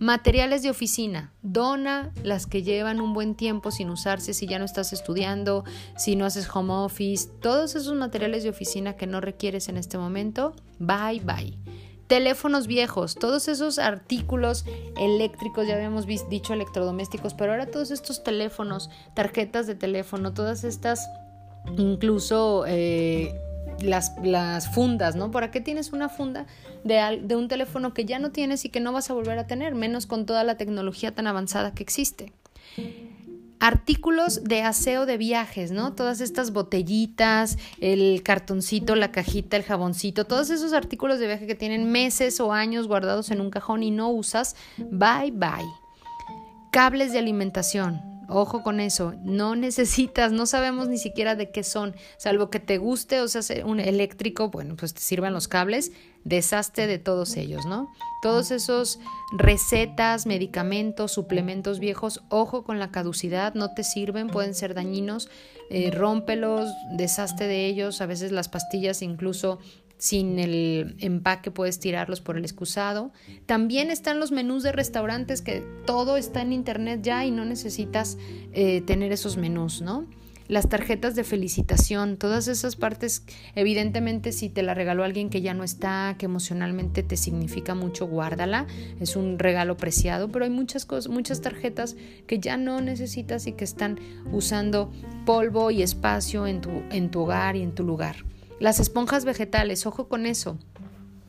Materiales 0.00 0.62
de 0.62 0.70
oficina, 0.70 1.30
dona 1.42 2.10
las 2.22 2.46
que 2.46 2.62
llevan 2.62 3.02
un 3.02 3.12
buen 3.12 3.34
tiempo 3.34 3.70
sin 3.70 3.90
usarse 3.90 4.32
si 4.32 4.46
ya 4.46 4.58
no 4.58 4.64
estás 4.64 4.94
estudiando, 4.94 5.62
si 5.94 6.16
no 6.16 6.24
haces 6.24 6.48
home 6.50 6.72
office, 6.72 7.28
todos 7.42 7.76
esos 7.76 7.94
materiales 7.94 8.42
de 8.42 8.48
oficina 8.48 8.96
que 8.96 9.06
no 9.06 9.20
requieres 9.20 9.68
en 9.68 9.76
este 9.76 9.98
momento, 9.98 10.54
bye 10.78 11.20
bye. 11.22 11.58
Teléfonos 12.06 12.66
viejos, 12.66 13.14
todos 13.16 13.46
esos 13.46 13.78
artículos 13.78 14.64
eléctricos, 14.96 15.66
ya 15.66 15.74
habíamos 15.74 16.06
dicho 16.06 16.54
electrodomésticos, 16.54 17.34
pero 17.34 17.52
ahora 17.52 17.66
todos 17.66 17.90
estos 17.90 18.24
teléfonos, 18.24 18.88
tarjetas 19.12 19.66
de 19.66 19.74
teléfono, 19.74 20.32
todas 20.32 20.64
estas 20.64 21.06
incluso 21.76 22.64
eh, 22.66 23.34
las, 23.82 24.68
fundas, 24.74 25.16
¿no? 25.16 25.30
¿Para 25.30 25.50
qué 25.50 25.60
tienes 25.60 25.92
una 25.92 26.08
funda 26.08 26.46
de 26.84 27.36
un 27.36 27.48
teléfono 27.48 27.94
que 27.94 28.04
ya 28.04 28.18
no 28.18 28.30
tienes 28.30 28.64
y 28.64 28.68
que 28.68 28.80
no 28.80 28.92
vas 28.92 29.10
a 29.10 29.14
volver 29.14 29.38
a 29.38 29.46
tener, 29.46 29.74
menos 29.74 30.06
con 30.06 30.26
toda 30.26 30.44
la 30.44 30.56
tecnología 30.56 31.14
tan 31.14 31.26
avanzada 31.26 31.74
que 31.74 31.82
existe? 31.82 32.32
Artículos 33.62 34.42
de 34.44 34.62
aseo 34.62 35.04
de 35.04 35.18
viajes, 35.18 35.70
¿no? 35.70 35.92
Todas 35.92 36.22
estas 36.22 36.50
botellitas, 36.50 37.58
el 37.80 38.22
cartoncito, 38.22 38.96
la 38.96 39.12
cajita, 39.12 39.58
el 39.58 39.64
jaboncito, 39.64 40.24
todos 40.24 40.48
esos 40.48 40.72
artículos 40.72 41.18
de 41.18 41.26
viaje 41.26 41.46
que 41.46 41.54
tienen 41.54 41.92
meses 41.92 42.40
o 42.40 42.54
años 42.54 42.88
guardados 42.88 43.30
en 43.30 43.42
un 43.42 43.50
cajón 43.50 43.82
y 43.82 43.90
no 43.90 44.08
usas, 44.08 44.56
bye 44.78 45.30
bye. 45.30 45.68
Cables 46.72 47.12
de 47.12 47.18
alimentación, 47.18 48.09
Ojo 48.32 48.62
con 48.62 48.78
eso, 48.78 49.14
no 49.24 49.56
necesitas, 49.56 50.30
no 50.30 50.46
sabemos 50.46 50.88
ni 50.88 50.98
siquiera 50.98 51.34
de 51.34 51.50
qué 51.50 51.64
son, 51.64 51.96
salvo 52.16 52.48
que 52.48 52.60
te 52.60 52.78
guste 52.78 53.20
o 53.20 53.26
sea 53.26 53.42
un 53.66 53.80
eléctrico, 53.80 54.50
bueno, 54.50 54.76
pues 54.76 54.94
te 54.94 55.00
sirvan 55.00 55.32
los 55.32 55.48
cables, 55.48 55.90
deshazte 56.22 56.86
de 56.86 56.98
todos 56.98 57.36
ellos, 57.36 57.66
¿no? 57.66 57.88
Todos 58.22 58.52
esos 58.52 59.00
recetas, 59.32 60.26
medicamentos, 60.26 61.10
suplementos 61.10 61.80
viejos, 61.80 62.22
ojo 62.28 62.62
con 62.62 62.78
la 62.78 62.92
caducidad, 62.92 63.54
no 63.54 63.74
te 63.74 63.82
sirven, 63.82 64.28
pueden 64.28 64.54
ser 64.54 64.74
dañinos, 64.74 65.28
eh, 65.68 65.90
rómpelos, 65.90 66.68
deshazte 66.92 67.48
de 67.48 67.66
ellos, 67.66 68.00
a 68.00 68.06
veces 68.06 68.30
las 68.30 68.48
pastillas 68.48 69.02
incluso 69.02 69.58
sin 70.00 70.38
el 70.38 70.96
empaque 70.98 71.50
puedes 71.50 71.78
tirarlos 71.78 72.22
por 72.22 72.38
el 72.38 72.44
excusado. 72.44 73.12
También 73.44 73.90
están 73.90 74.18
los 74.18 74.32
menús 74.32 74.62
de 74.62 74.72
restaurantes 74.72 75.42
que 75.42 75.62
todo 75.84 76.16
está 76.16 76.40
en 76.40 76.54
internet 76.54 77.00
ya 77.02 77.26
y 77.26 77.30
no 77.30 77.44
necesitas 77.44 78.16
eh, 78.52 78.80
tener 78.80 79.12
esos 79.12 79.36
menús, 79.36 79.82
¿no? 79.82 80.06
Las 80.48 80.70
tarjetas 80.70 81.14
de 81.14 81.22
felicitación, 81.22 82.16
todas 82.16 82.48
esas 82.48 82.76
partes, 82.76 83.24
evidentemente 83.54 84.32
si 84.32 84.48
te 84.48 84.62
la 84.62 84.72
regaló 84.72 85.04
alguien 85.04 85.28
que 85.28 85.42
ya 85.42 85.52
no 85.52 85.64
está, 85.64 86.16
que 86.18 86.24
emocionalmente 86.24 87.02
te 87.02 87.18
significa 87.18 87.74
mucho, 87.74 88.06
guárdala, 88.06 88.66
es 89.00 89.16
un 89.16 89.38
regalo 89.38 89.76
preciado, 89.76 90.32
pero 90.32 90.46
hay 90.46 90.50
muchas 90.50 90.86
cosas, 90.86 91.12
muchas 91.12 91.42
tarjetas 91.42 91.94
que 92.26 92.40
ya 92.40 92.56
no 92.56 92.80
necesitas 92.80 93.46
y 93.46 93.52
que 93.52 93.64
están 93.64 94.00
usando 94.32 94.90
polvo 95.26 95.70
y 95.70 95.82
espacio 95.82 96.46
en 96.46 96.62
tu, 96.62 96.70
en 96.90 97.10
tu 97.10 97.20
hogar 97.20 97.54
y 97.54 97.62
en 97.62 97.72
tu 97.72 97.84
lugar. 97.84 98.16
Las 98.60 98.78
esponjas 98.78 99.24
vegetales, 99.24 99.86
ojo 99.86 100.08
con 100.08 100.26
eso. 100.26 100.58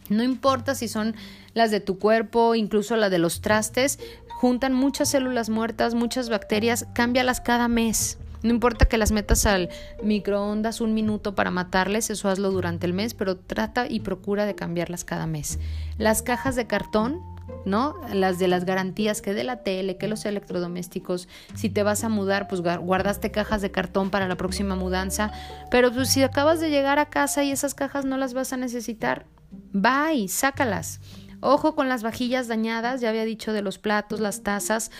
No 0.10 0.22
importa 0.22 0.76
si 0.76 0.90
son 0.90 1.16
las 1.54 1.72
de 1.72 1.80
tu 1.80 1.98
cuerpo, 1.98 2.54
incluso 2.54 2.98
la 2.98 3.10
de 3.10 3.20
los 3.20 3.40
trastes, 3.40 4.00
juntan 4.28 4.74
muchas 4.74 5.10
células 5.10 5.50
muertas, 5.50 5.96
muchas 5.96 6.30
bacterias, 6.30 6.86
cámbialas 6.94 7.40
cada 7.40 7.70
mes. 7.70 8.18
No 8.44 8.50
importa 8.50 8.86
que 8.86 8.98
las 8.98 9.12
metas 9.12 9.46
al 9.46 9.70
microondas 10.04 10.82
un 10.82 10.94
minuto 10.94 11.34
para 11.34 11.52
matarles, 11.52 12.10
eso 12.10 12.28
hazlo 12.28 12.52
durante 12.52 12.86
el 12.86 12.94
mes, 12.94 13.14
pero 13.14 13.38
trata 13.38 13.88
y 13.88 14.02
procura 14.02 14.46
de 14.46 14.56
cambiarlas 14.56 15.06
cada 15.06 15.26
mes. 15.26 15.58
Las 15.98 16.22
cajas 16.24 16.58
de 16.58 16.68
cartón 16.68 17.22
¿no? 17.66 17.96
Las 18.14 18.40
de 18.40 18.48
las 18.48 18.66
garantías 18.66 19.22
que 19.22 19.34
de 19.34 19.44
la 19.44 19.64
tele, 19.64 19.98
que 19.98 20.08
los 20.08 20.26
electrodomésticos, 20.26 21.28
si 21.56 21.70
te 21.70 21.84
vas 21.84 22.04
a 22.04 22.10
mudar, 22.10 22.48
pues 22.48 22.62
guardaste 22.62 23.32
cajas 23.32 23.62
de 23.62 23.72
cartón 23.72 24.10
para 24.10 24.28
la 24.28 24.36
próxima 24.36 24.76
mudanza, 24.76 25.32
pero 25.70 25.92
pues 25.92 26.10
si 26.10 26.24
acabas 26.24 26.60
de 26.60 26.70
llegar 26.70 27.00
a 27.00 27.10
casa 27.10 27.44
y 27.44 27.52
esas 27.52 27.74
cajas 27.74 28.06
no 28.06 28.18
las 28.18 28.34
vas 28.34 28.54
a 28.54 28.58
necesitar, 28.58 29.26
bye, 29.72 30.28
sácalas. 30.28 31.00
Ojo 31.40 31.76
con 31.76 31.90
las 31.90 32.04
vajillas 32.04 32.48
dañadas, 32.48 33.02
ya 33.02 33.10
había 33.10 33.26
dicho 33.26 33.52
de 33.52 33.62
los 33.62 33.80
platos, 33.80 34.20
las 34.20 34.44
tazas, 34.44 34.92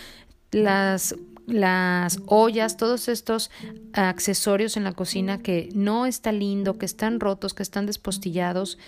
las 0.50 1.14
las 1.46 2.20
ollas, 2.26 2.76
todos 2.76 3.08
estos 3.08 3.50
accesorios 3.92 4.76
en 4.76 4.84
la 4.84 4.92
cocina 4.92 5.38
que 5.38 5.68
no 5.74 6.06
está 6.06 6.32
lindo, 6.32 6.78
que 6.78 6.86
están 6.86 7.20
rotos, 7.20 7.52
que 7.52 7.62
están 7.62 7.86
despostillados 7.86 8.78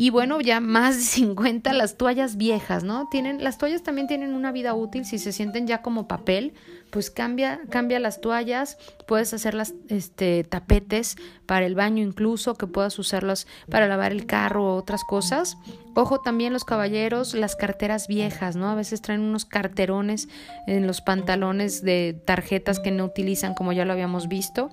y 0.00 0.10
bueno, 0.10 0.40
ya 0.40 0.60
más 0.60 0.96
de 0.96 1.02
50 1.02 1.72
las 1.72 1.96
toallas 1.96 2.36
viejas, 2.36 2.84
¿no? 2.84 3.08
Tienen, 3.10 3.42
las 3.42 3.58
toallas 3.58 3.82
también 3.82 4.06
tienen 4.06 4.32
una 4.32 4.52
vida 4.52 4.72
útil 4.72 5.04
si 5.04 5.18
se 5.18 5.32
sienten 5.32 5.66
ya 5.66 5.82
como 5.82 6.06
papel, 6.06 6.54
pues 6.90 7.10
cambia, 7.10 7.60
cambia 7.68 7.98
las 7.98 8.20
toallas, 8.20 8.78
puedes 9.08 9.34
hacer 9.34 9.54
las 9.54 9.74
este, 9.88 10.44
tapetes 10.44 11.16
para 11.46 11.66
el 11.66 11.74
baño 11.74 12.00
incluso, 12.00 12.54
que 12.54 12.68
puedas 12.68 12.96
usarlas 13.00 13.48
para 13.68 13.88
lavar 13.88 14.12
el 14.12 14.24
carro 14.24 14.72
o 14.72 14.76
otras 14.76 15.02
cosas. 15.02 15.58
Ojo 15.96 16.20
también 16.20 16.52
los 16.52 16.64
caballeros, 16.64 17.34
las 17.34 17.56
carteras 17.56 18.06
viejas, 18.06 18.54
¿no? 18.54 18.68
A 18.68 18.76
veces 18.76 19.02
traen 19.02 19.22
unos 19.22 19.46
carterones 19.46 20.28
en 20.68 20.86
los 20.86 21.00
pantalones 21.00 21.82
de 21.82 22.22
tarjetas 22.24 22.78
que 22.78 22.92
no 22.92 23.04
utilizan 23.04 23.52
como 23.52 23.72
ya 23.72 23.84
lo 23.84 23.94
habíamos 23.94 24.28
visto 24.28 24.70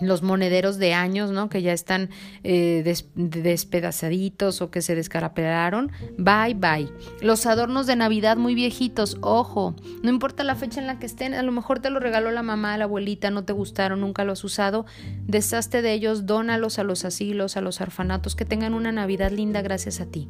los 0.00 0.22
monederos 0.22 0.78
de 0.78 0.94
años, 0.94 1.30
¿no? 1.30 1.48
Que 1.48 1.62
ya 1.62 1.72
están 1.72 2.10
eh, 2.42 2.82
despedazaditos 3.14 4.62
o 4.62 4.70
que 4.70 4.82
se 4.82 4.94
descarapelaron. 4.94 5.92
Bye, 6.18 6.54
bye. 6.54 6.88
Los 7.20 7.46
adornos 7.46 7.86
de 7.86 7.96
Navidad 7.96 8.36
muy 8.36 8.54
viejitos, 8.54 9.18
ojo. 9.20 9.74
No 10.02 10.10
importa 10.10 10.44
la 10.44 10.54
fecha 10.54 10.80
en 10.80 10.86
la 10.86 10.98
que 10.98 11.06
estén, 11.06 11.34
a 11.34 11.42
lo 11.42 11.52
mejor 11.52 11.80
te 11.80 11.90
lo 11.90 12.00
regaló 12.00 12.30
la 12.30 12.42
mamá, 12.42 12.76
la 12.76 12.84
abuelita, 12.84 13.30
no 13.30 13.44
te 13.44 13.52
gustaron, 13.52 14.00
nunca 14.00 14.24
los 14.24 14.40
has 14.40 14.44
usado. 14.44 14.86
Deshazte 15.26 15.82
de 15.82 15.92
ellos, 15.92 16.26
dónalos 16.26 16.78
a 16.78 16.84
los 16.84 17.04
asilos, 17.04 17.56
a 17.56 17.60
los 17.60 17.80
orfanatos, 17.80 18.34
que 18.34 18.44
tengan 18.44 18.74
una 18.74 18.92
Navidad 18.92 19.30
linda 19.30 19.62
gracias 19.62 20.00
a 20.00 20.06
ti. 20.06 20.28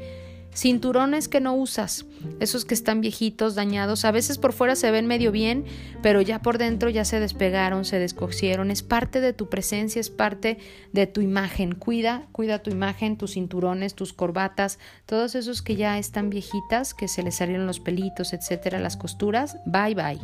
Cinturones 0.54 1.28
que 1.28 1.40
no 1.40 1.54
usas, 1.54 2.06
esos 2.40 2.64
que 2.64 2.74
están 2.74 3.00
viejitos, 3.00 3.54
dañados, 3.54 4.04
a 4.04 4.10
veces 4.10 4.36
por 4.36 4.52
fuera 4.52 4.74
se 4.74 4.90
ven 4.90 5.06
medio 5.06 5.30
bien, 5.30 5.64
pero 6.02 6.20
ya 6.20 6.42
por 6.42 6.58
dentro 6.58 6.90
ya 6.90 7.04
se 7.04 7.20
despegaron, 7.20 7.84
se 7.84 7.98
descosieron, 7.98 8.70
es 8.70 8.82
parte 8.82 9.20
de 9.20 9.32
tu 9.32 9.48
presencia, 9.48 10.00
es 10.00 10.10
parte 10.10 10.58
de 10.92 11.06
tu 11.06 11.20
imagen. 11.20 11.74
Cuida, 11.74 12.26
cuida 12.32 12.58
tu 12.58 12.70
imagen, 12.70 13.16
tus 13.16 13.34
cinturones, 13.34 13.94
tus 13.94 14.12
corbatas, 14.12 14.78
todos 15.06 15.34
esos 15.34 15.62
que 15.62 15.76
ya 15.76 15.98
están 15.98 16.30
viejitas, 16.30 16.94
que 16.94 17.08
se 17.08 17.22
les 17.22 17.36
salieron 17.36 17.66
los 17.66 17.80
pelitos, 17.80 18.32
etcétera, 18.32 18.80
las 18.80 18.96
costuras, 18.96 19.56
bye 19.66 19.94
bye. 19.94 20.20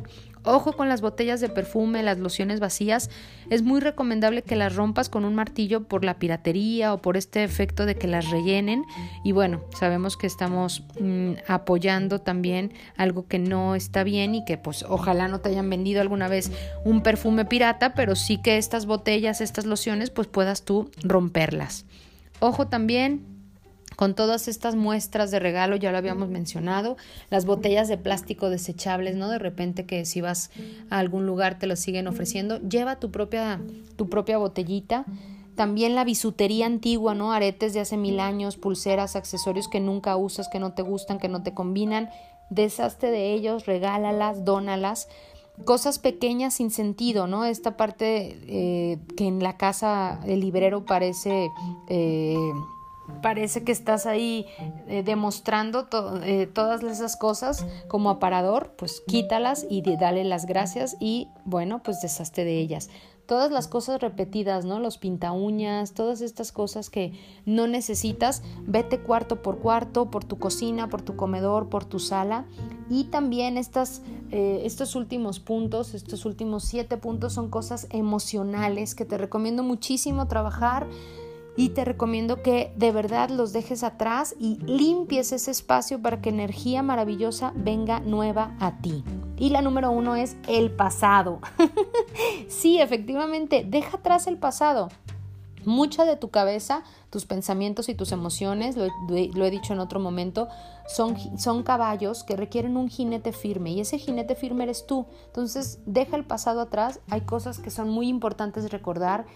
Ojo 0.46 0.74
con 0.74 0.88
las 0.88 1.00
botellas 1.00 1.40
de 1.40 1.48
perfume, 1.48 2.04
las 2.04 2.18
lociones 2.18 2.60
vacías. 2.60 3.10
Es 3.50 3.62
muy 3.62 3.80
recomendable 3.80 4.42
que 4.42 4.54
las 4.54 4.76
rompas 4.76 5.08
con 5.08 5.24
un 5.24 5.34
martillo 5.34 5.88
por 5.88 6.04
la 6.04 6.20
piratería 6.20 6.94
o 6.94 6.98
por 6.98 7.16
este 7.16 7.42
efecto 7.42 7.84
de 7.84 7.96
que 7.96 8.06
las 8.06 8.30
rellenen. 8.30 8.84
Y 9.24 9.32
bueno, 9.32 9.64
sabemos 9.76 10.16
que 10.16 10.28
estamos 10.28 10.84
mm, 11.00 11.32
apoyando 11.48 12.20
también 12.20 12.72
algo 12.96 13.26
que 13.26 13.40
no 13.40 13.74
está 13.74 14.04
bien 14.04 14.36
y 14.36 14.44
que 14.44 14.56
pues 14.56 14.84
ojalá 14.88 15.26
no 15.26 15.40
te 15.40 15.48
hayan 15.48 15.68
vendido 15.68 16.00
alguna 16.00 16.28
vez 16.28 16.52
un 16.84 17.02
perfume 17.02 17.44
pirata, 17.44 17.94
pero 17.94 18.14
sí 18.14 18.38
que 18.38 18.56
estas 18.56 18.86
botellas, 18.86 19.40
estas 19.40 19.66
lociones, 19.66 20.10
pues 20.10 20.28
puedas 20.28 20.64
tú 20.64 20.92
romperlas. 21.02 21.86
Ojo 22.38 22.68
también 22.68 23.35
con 23.96 24.14
todas 24.14 24.46
estas 24.46 24.76
muestras 24.76 25.30
de 25.30 25.38
regalo, 25.38 25.76
ya 25.76 25.90
lo 25.90 25.98
habíamos 25.98 26.28
mencionado, 26.28 26.96
las 27.30 27.46
botellas 27.46 27.88
de 27.88 27.96
plástico 27.96 28.50
desechables, 28.50 29.16
¿no? 29.16 29.28
De 29.28 29.38
repente 29.38 29.86
que 29.86 30.04
si 30.04 30.20
vas 30.20 30.50
a 30.90 30.98
algún 30.98 31.26
lugar 31.26 31.58
te 31.58 31.66
lo 31.66 31.76
siguen 31.76 32.06
ofreciendo, 32.06 32.60
lleva 32.60 33.00
tu 33.00 33.10
propia, 33.10 33.60
tu 33.96 34.08
propia 34.08 34.38
botellita. 34.38 35.06
También 35.56 35.94
la 35.94 36.04
bisutería 36.04 36.66
antigua, 36.66 37.14
¿no? 37.14 37.32
Aretes 37.32 37.72
de 37.72 37.80
hace 37.80 37.96
mil 37.96 38.20
años, 38.20 38.58
pulseras, 38.58 39.16
accesorios 39.16 39.68
que 39.68 39.80
nunca 39.80 40.14
usas, 40.16 40.48
que 40.48 40.58
no 40.58 40.74
te 40.74 40.82
gustan, 40.82 41.18
que 41.18 41.28
no 41.28 41.42
te 41.42 41.54
combinan. 41.54 42.10
Deshazte 42.50 43.10
de 43.10 43.32
ellos, 43.32 43.64
regálalas, 43.64 44.44
dónalas 44.44 45.08
cosas 45.64 45.98
pequeñas 45.98 46.54
sin 46.54 46.70
sentido, 46.70 47.26
¿no? 47.26 47.44
Esta 47.44 47.76
parte 47.76 48.38
eh, 48.46 48.98
que 49.16 49.26
en 49.26 49.42
la 49.42 49.56
casa 49.56 50.20
el 50.26 50.40
librero 50.40 50.84
parece 50.84 51.48
eh, 51.88 52.36
parece 53.22 53.64
que 53.64 53.72
estás 53.72 54.06
ahí 54.06 54.46
eh, 54.88 55.02
demostrando 55.02 55.86
eh, 56.22 56.46
todas 56.46 56.82
esas 56.82 57.16
cosas 57.16 57.66
como 57.88 58.10
aparador, 58.10 58.72
pues 58.76 59.02
quítalas 59.06 59.66
y 59.68 59.82
dale 59.96 60.24
las 60.24 60.46
gracias 60.46 60.96
y 61.00 61.28
bueno, 61.44 61.82
pues 61.82 62.00
deshazte 62.00 62.44
de 62.44 62.58
ellas. 62.58 62.88
Todas 63.26 63.50
las 63.50 63.66
cosas 63.66 64.00
repetidas, 64.00 64.64
¿no? 64.64 64.78
Los 64.78 64.98
pinta 64.98 65.32
uñas, 65.32 65.94
todas 65.94 66.20
estas 66.20 66.52
cosas 66.52 66.90
que 66.90 67.12
no 67.44 67.66
necesitas, 67.66 68.44
vete 68.62 69.00
cuarto 69.00 69.42
por 69.42 69.58
cuarto, 69.58 70.12
por 70.12 70.24
tu 70.24 70.38
cocina, 70.38 70.88
por 70.88 71.02
tu 71.02 71.16
comedor, 71.16 71.68
por 71.68 71.84
tu 71.84 71.98
sala. 71.98 72.44
Y 72.88 73.04
también 73.04 73.58
estas, 73.58 74.02
eh, 74.30 74.60
estos 74.64 74.94
últimos 74.94 75.40
puntos, 75.40 75.94
estos 75.94 76.24
últimos 76.24 76.62
siete 76.62 76.98
puntos 76.98 77.32
son 77.32 77.50
cosas 77.50 77.88
emocionales 77.90 78.94
que 78.94 79.04
te 79.04 79.18
recomiendo 79.18 79.64
muchísimo 79.64 80.28
trabajar 80.28 80.86
y 81.56 81.70
te 81.70 81.84
recomiendo 81.84 82.42
que 82.42 82.72
de 82.76 82.92
verdad 82.92 83.30
los 83.30 83.52
dejes 83.52 83.82
atrás 83.82 84.34
y 84.38 84.58
limpies 84.66 85.32
ese 85.32 85.50
espacio 85.50 86.00
para 86.02 86.20
que 86.20 86.28
energía 86.28 86.82
maravillosa 86.82 87.52
venga 87.56 88.00
nueva 88.00 88.54
a 88.60 88.78
ti. 88.80 89.02
Y 89.38 89.50
la 89.50 89.62
número 89.62 89.90
uno 89.90 90.16
es 90.16 90.36
el 90.48 90.70
pasado. 90.70 91.40
sí, 92.48 92.78
efectivamente, 92.78 93.64
deja 93.66 93.96
atrás 93.96 94.26
el 94.26 94.38
pasado. 94.38 94.88
Mucha 95.64 96.04
de 96.04 96.16
tu 96.16 96.30
cabeza, 96.30 96.84
tus 97.10 97.26
pensamientos 97.26 97.88
y 97.88 97.94
tus 97.94 98.12
emociones, 98.12 98.76
lo, 98.76 99.44
he 99.44 99.50
dicho 99.50 99.72
en 99.72 99.80
otro 99.80 99.98
momento, 99.98 100.46
son, 100.86 101.16
son 101.38 101.64
caballos 101.64 102.22
que 102.22 102.36
requieren 102.36 102.76
un 102.76 102.88
jinete 102.88 103.32
firme 103.32 103.72
y 103.72 103.80
ese 103.80 103.98
jinete 103.98 104.36
firme 104.36 104.62
eres 104.64 104.86
tú. 104.86 105.06
Entonces, 105.26 105.80
deja 105.84 106.16
el 106.16 106.24
pasado 106.24 106.60
atrás. 106.60 107.00
Hay 107.10 107.22
cosas 107.22 107.58
que 107.58 107.70
son 107.70 107.88
muy 107.88 108.06
importantes 108.08 108.70
recordar 108.70 109.26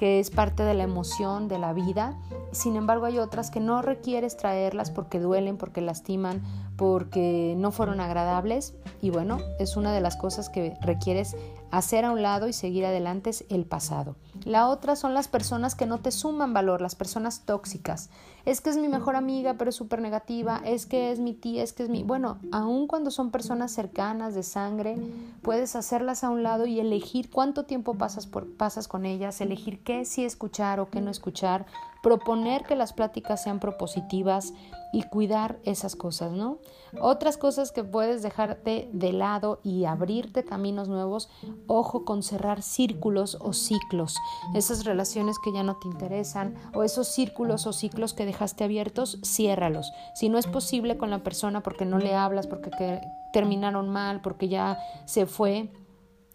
que 0.00 0.18
es 0.18 0.30
parte 0.30 0.62
de 0.62 0.72
la 0.72 0.84
emoción 0.84 1.46
de 1.46 1.58
la 1.58 1.74
vida. 1.74 2.18
Sin 2.52 2.76
embargo, 2.76 3.04
hay 3.04 3.18
otras 3.18 3.50
que 3.50 3.60
no 3.60 3.82
requieres 3.82 4.34
traerlas 4.34 4.90
porque 4.90 5.20
duelen, 5.20 5.58
porque 5.58 5.82
lastiman, 5.82 6.42
porque 6.78 7.52
no 7.58 7.70
fueron 7.70 8.00
agradables. 8.00 8.72
Y 9.02 9.10
bueno, 9.10 9.40
es 9.58 9.76
una 9.76 9.92
de 9.92 10.00
las 10.00 10.16
cosas 10.16 10.48
que 10.48 10.74
requieres 10.80 11.36
hacer 11.70 12.06
a 12.06 12.12
un 12.12 12.22
lado 12.22 12.48
y 12.48 12.54
seguir 12.54 12.86
adelante 12.86 13.28
es 13.28 13.44
el 13.50 13.66
pasado. 13.66 14.16
La 14.44 14.68
otra 14.68 14.96
son 14.96 15.14
las 15.14 15.28
personas 15.28 15.74
que 15.74 15.86
no 15.86 15.98
te 15.98 16.10
suman 16.10 16.52
valor, 16.52 16.80
las 16.80 16.94
personas 16.94 17.40
tóxicas. 17.44 18.10
Es 18.44 18.60
que 18.60 18.70
es 18.70 18.78
mi 18.78 18.88
mejor 18.88 19.16
amiga, 19.16 19.54
pero 19.54 19.70
es 19.70 19.76
súper 19.76 20.00
negativa. 20.00 20.60
Es 20.64 20.86
que 20.86 21.12
es 21.12 21.18
mi 21.18 21.34
tía, 21.34 21.62
es 21.62 21.72
que 21.72 21.82
es 21.82 21.88
mi... 21.88 22.02
Bueno, 22.02 22.38
aun 22.52 22.86
cuando 22.86 23.10
son 23.10 23.30
personas 23.30 23.72
cercanas, 23.72 24.34
de 24.34 24.42
sangre, 24.42 24.96
puedes 25.42 25.76
hacerlas 25.76 26.24
a 26.24 26.30
un 26.30 26.42
lado 26.42 26.66
y 26.66 26.80
elegir 26.80 27.30
cuánto 27.30 27.64
tiempo 27.64 27.94
pasas, 27.94 28.26
por, 28.26 28.50
pasas 28.56 28.88
con 28.88 29.06
ellas, 29.06 29.40
elegir 29.40 29.82
qué 29.82 30.04
sí 30.04 30.24
escuchar 30.24 30.80
o 30.80 30.90
qué 30.90 31.00
no 31.00 31.10
escuchar, 31.10 31.66
proponer 32.02 32.64
que 32.64 32.76
las 32.76 32.92
pláticas 32.92 33.42
sean 33.42 33.60
propositivas 33.60 34.54
y 34.92 35.02
cuidar 35.04 35.58
esas 35.64 35.94
cosas, 35.94 36.32
¿no? 36.32 36.58
Otras 37.00 37.36
cosas 37.36 37.70
que 37.70 37.84
puedes 37.84 38.22
dejarte 38.22 38.88
de 38.92 39.12
lado 39.12 39.60
y 39.62 39.84
abrirte 39.84 40.44
caminos 40.44 40.88
nuevos, 40.88 41.28
ojo 41.66 42.04
con 42.04 42.22
cerrar 42.22 42.62
círculos 42.62 43.38
o 43.40 43.52
ciclos, 43.52 44.16
esas 44.54 44.84
relaciones 44.84 45.38
que 45.38 45.52
ya 45.52 45.62
no 45.62 45.76
te 45.76 45.88
interesan 45.88 46.54
o 46.74 46.82
esos 46.82 47.08
círculos 47.08 47.66
o 47.66 47.72
ciclos 47.72 48.14
que 48.14 48.26
dejaste 48.26 48.64
abiertos, 48.64 49.18
ciérralos. 49.24 49.92
Si 50.14 50.28
no 50.28 50.38
es 50.38 50.46
posible 50.46 50.96
con 50.96 51.10
la 51.10 51.22
persona 51.22 51.62
porque 51.62 51.84
no 51.84 51.98
le 51.98 52.14
hablas, 52.14 52.46
porque 52.46 53.00
terminaron 53.32 53.88
mal, 53.88 54.20
porque 54.20 54.48
ya 54.48 54.78
se 55.06 55.26
fue 55.26 55.72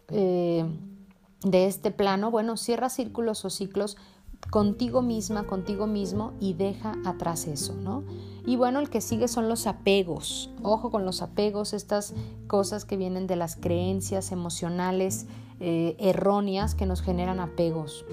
eh, 0.08 0.64
de 1.42 1.66
este 1.66 1.90
plano, 1.90 2.30
bueno, 2.30 2.56
cierra 2.56 2.88
círculos 2.88 3.44
o 3.44 3.50
ciclos 3.50 3.96
contigo 4.50 5.02
misma, 5.02 5.44
contigo 5.44 5.86
mismo 5.86 6.32
y 6.40 6.54
deja 6.54 6.94
atrás 7.04 7.46
eso, 7.46 7.74
¿no? 7.74 8.04
Y 8.44 8.56
bueno, 8.56 8.78
el 8.78 8.90
que 8.90 9.00
sigue 9.00 9.28
son 9.28 9.48
los 9.48 9.66
apegos. 9.66 10.50
Ojo 10.62 10.90
con 10.90 11.04
los 11.04 11.22
apegos, 11.22 11.72
estas 11.72 12.14
cosas 12.46 12.84
que 12.84 12.96
vienen 12.96 13.26
de 13.26 13.36
las 13.36 13.56
creencias 13.56 14.30
emocionales 14.32 15.26
eh, 15.60 15.96
erróneas 15.98 16.74
que 16.74 16.86
nos 16.86 17.02
generan 17.02 17.40
apegos. 17.40 18.04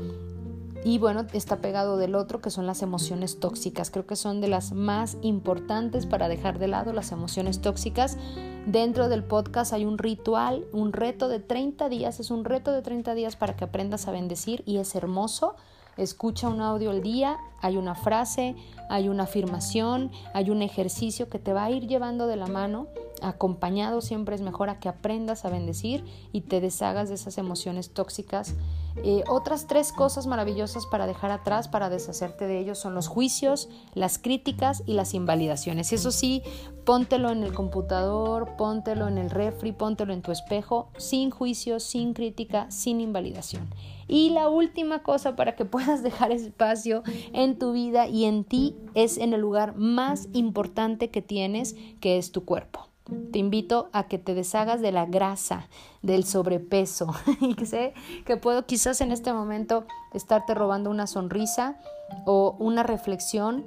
y 0.86 0.98
bueno, 0.98 1.26
está 1.34 1.58
pegado 1.62 1.98
del 1.98 2.16
otro 2.16 2.42
que 2.42 2.50
son 2.50 2.68
las 2.68 2.82
emociones 2.82 3.40
tóxicas. 3.40 3.90
Creo 3.90 4.06
que 4.06 4.16
son 4.16 4.42
de 4.42 4.50
las 4.50 4.74
más 4.74 5.18
importantes 5.22 6.06
para 6.06 6.28
dejar 6.28 6.60
de 6.60 6.68
lado 6.68 6.92
las 6.92 7.12
emociones 7.12 7.62
tóxicas. 7.62 8.18
Dentro 8.66 9.10
del 9.10 9.24
podcast 9.24 9.74
hay 9.74 9.86
un 9.86 9.98
ritual, 9.98 10.66
un 10.72 10.94
reto 10.94 11.28
de 11.28 11.40
30 11.40 11.90
días, 11.90 12.20
es 12.20 12.32
un 12.32 12.46
reto 12.46 12.72
de 12.72 12.82
30 12.82 13.14
días 13.14 13.36
para 13.36 13.56
que 13.56 13.66
aprendas 13.66 14.08
a 14.08 14.12
bendecir 14.12 14.64
y 14.66 14.78
es 14.78 14.96
hermoso. 14.96 15.56
Escucha 15.98 16.50
un 16.50 16.62
audio 16.62 16.90
al 16.90 17.04
día, 17.04 17.38
hay 17.62 17.78
una 17.78 17.94
frase, 17.94 18.56
hay 18.90 19.10
una 19.10 19.24
afirmación, 19.24 20.12
hay 20.34 20.50
un 20.50 20.62
ejercicio 20.62 21.30
que 21.30 21.40
te 21.40 21.54
va 21.54 21.66
a 21.66 21.72
ir 21.72 21.88
llevando 21.88 22.26
de 22.26 22.36
la 22.36 22.48
mano. 22.48 22.88
Acompañado 23.24 24.02
siempre 24.02 24.36
es 24.36 24.42
mejor 24.42 24.70
a 24.70 24.80
que 24.80 24.90
aprendas 24.90 25.46
a 25.46 25.50
bendecir 25.50 26.04
y 26.32 26.42
te 26.42 26.62
deshagas 26.62 27.10
de 27.10 27.16
esas 27.16 27.38
emociones 27.38 27.92
tóxicas 27.94 28.56
eh, 28.98 29.24
otras 29.28 29.66
tres 29.66 29.92
cosas 29.92 30.28
maravillosas 30.28 30.86
para 30.86 31.08
dejar 31.08 31.32
atrás, 31.32 31.68
para 31.68 31.90
deshacerte 31.90 32.46
de 32.46 32.60
ellos, 32.60 32.78
son 32.78 32.94
los 32.94 33.08
juicios, 33.08 33.70
las 33.96 34.20
críticas 34.20 34.84
y 34.86 34.94
las 34.94 35.16
invalidaciones. 35.16 35.92
Eso 35.94 36.12
sí, 36.12 36.44
póntelo 36.86 37.32
en 37.32 37.42
el 37.44 37.54
computador, 37.54 38.56
póntelo 38.56 39.08
en 39.08 39.18
el 39.18 39.32
refri, 39.32 39.72
póntelo 39.72 40.14
en 40.14 40.22
tu 40.22 40.32
espejo, 40.32 40.90
sin 40.98 41.32
juicios, 41.32 41.84
sin 41.84 42.14
crítica, 42.14 42.70
sin 42.70 43.02
invalidación. 43.02 43.68
Y 44.08 44.30
la 44.30 44.48
última 44.48 45.02
cosa 45.02 45.36
para 45.36 45.56
que 45.56 45.66
puedas 45.66 46.04
dejar 46.04 46.32
espacio 46.32 47.02
en 47.34 47.58
tu 47.58 47.72
vida 47.74 48.08
y 48.08 48.26
en 48.26 48.44
ti 48.44 48.76
es 48.94 49.18
en 49.18 49.34
el 49.34 49.42
lugar 49.42 49.76
más 49.76 50.28
importante 50.34 51.10
que 51.10 51.24
tienes, 51.24 51.76
que 52.00 52.20
es 52.20 52.32
tu 52.32 52.46
cuerpo. 52.46 52.93
Te 53.32 53.40
invito 53.40 53.90
a 53.92 54.04
que 54.04 54.18
te 54.18 54.34
deshagas 54.34 54.82
de 54.82 54.92
la 54.92 55.06
grasa, 55.06 55.68
del 56.02 56.24
sobrepeso. 56.24 57.14
y 57.42 57.66
sé 57.66 57.94
que 58.26 58.38
puedo 58.38 58.66
quizás 58.66 59.02
en 59.02 59.12
este 59.12 59.34
momento 59.34 59.86
estarte 60.14 60.54
robando 60.54 60.90
una 60.90 61.08
sonrisa 61.08 61.78
o 62.26 62.56
una 62.60 62.84
reflexión. 62.84 63.66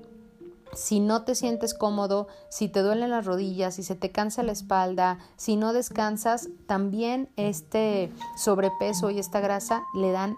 Si 0.73 1.01
no 1.01 1.23
te 1.23 1.35
sientes 1.35 1.75
cómodo, 1.75 2.29
si 2.49 2.69
te 2.69 2.81
duelen 2.81 3.11
las 3.11 3.25
rodillas, 3.25 3.75
si 3.75 3.83
se 3.83 3.95
te 3.95 4.11
cansa 4.11 4.43
la 4.43 4.53
espalda, 4.53 5.19
si 5.37 5.57
no 5.57 5.73
descansas, 5.73 6.49
también 6.67 7.29
este 7.37 8.13
sobrepeso 8.37 9.11
y 9.11 9.19
esta 9.19 9.41
grasa 9.41 9.85
le 9.95 10.13
dan 10.13 10.37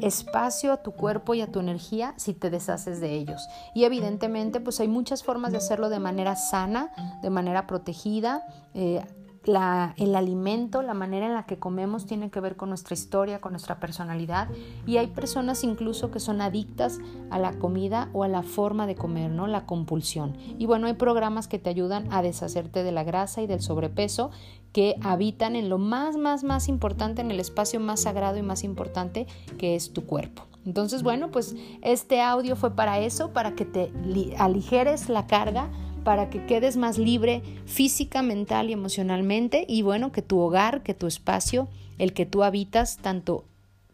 espacio 0.00 0.72
a 0.72 0.78
tu 0.78 0.92
cuerpo 0.92 1.34
y 1.34 1.40
a 1.40 1.46
tu 1.46 1.60
energía 1.60 2.14
si 2.16 2.34
te 2.34 2.50
deshaces 2.50 3.00
de 3.00 3.14
ellos. 3.14 3.48
Y 3.74 3.84
evidentemente 3.84 4.60
pues 4.60 4.80
hay 4.80 4.88
muchas 4.88 5.22
formas 5.22 5.52
de 5.52 5.58
hacerlo 5.58 5.88
de 5.88 6.00
manera 6.00 6.36
sana, 6.36 6.90
de 7.22 7.30
manera 7.30 7.66
protegida. 7.66 8.46
Eh, 8.74 9.02
el 9.44 10.14
alimento, 10.14 10.82
la 10.82 10.94
manera 10.94 11.26
en 11.26 11.34
la 11.34 11.46
que 11.46 11.58
comemos 11.58 12.06
tiene 12.06 12.30
que 12.30 12.40
ver 12.40 12.56
con 12.56 12.68
nuestra 12.68 12.94
historia, 12.94 13.40
con 13.40 13.52
nuestra 13.52 13.80
personalidad 13.80 14.48
y 14.86 14.98
hay 14.98 15.08
personas 15.08 15.64
incluso 15.64 16.10
que 16.10 16.20
son 16.20 16.40
adictas 16.40 17.00
a 17.30 17.38
la 17.38 17.52
comida 17.52 18.08
o 18.12 18.24
a 18.24 18.28
la 18.28 18.42
forma 18.42 18.86
de 18.86 18.94
comer, 18.94 19.30
¿no? 19.30 19.46
La 19.46 19.66
compulsión. 19.66 20.36
Y 20.58 20.66
bueno, 20.66 20.86
hay 20.86 20.94
programas 20.94 21.48
que 21.48 21.58
te 21.58 21.70
ayudan 21.70 22.12
a 22.12 22.22
deshacerte 22.22 22.84
de 22.84 22.92
la 22.92 23.04
grasa 23.04 23.42
y 23.42 23.46
del 23.46 23.60
sobrepeso 23.60 24.30
que 24.72 24.96
habitan 25.02 25.56
en 25.56 25.68
lo 25.68 25.78
más, 25.78 26.16
más, 26.16 26.44
más 26.44 26.68
importante, 26.68 27.20
en 27.20 27.30
el 27.30 27.40
espacio 27.40 27.80
más 27.80 28.00
sagrado 28.00 28.38
y 28.38 28.42
más 28.42 28.64
importante 28.64 29.26
que 29.58 29.74
es 29.74 29.92
tu 29.92 30.06
cuerpo. 30.06 30.44
Entonces, 30.64 31.02
bueno, 31.02 31.30
pues 31.30 31.56
este 31.82 32.20
audio 32.20 32.54
fue 32.56 32.74
para 32.74 33.00
eso, 33.00 33.32
para 33.32 33.54
que 33.54 33.64
te 33.64 33.92
aligeres 34.38 35.08
la 35.08 35.26
carga 35.26 35.68
para 36.04 36.30
que 36.30 36.46
quedes 36.46 36.76
más 36.76 36.98
libre 36.98 37.42
física, 37.66 38.22
mental 38.22 38.70
y 38.70 38.72
emocionalmente 38.72 39.64
y 39.68 39.82
bueno, 39.82 40.12
que 40.12 40.22
tu 40.22 40.38
hogar, 40.38 40.82
que 40.82 40.94
tu 40.94 41.06
espacio, 41.06 41.68
el 41.98 42.12
que 42.12 42.26
tú 42.26 42.42
habitas, 42.42 42.98
tanto 42.98 43.44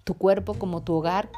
tu 0.05 0.15
cuerpo 0.15 0.55
como 0.55 0.83
tu 0.83 0.95
hogar, 0.95 1.29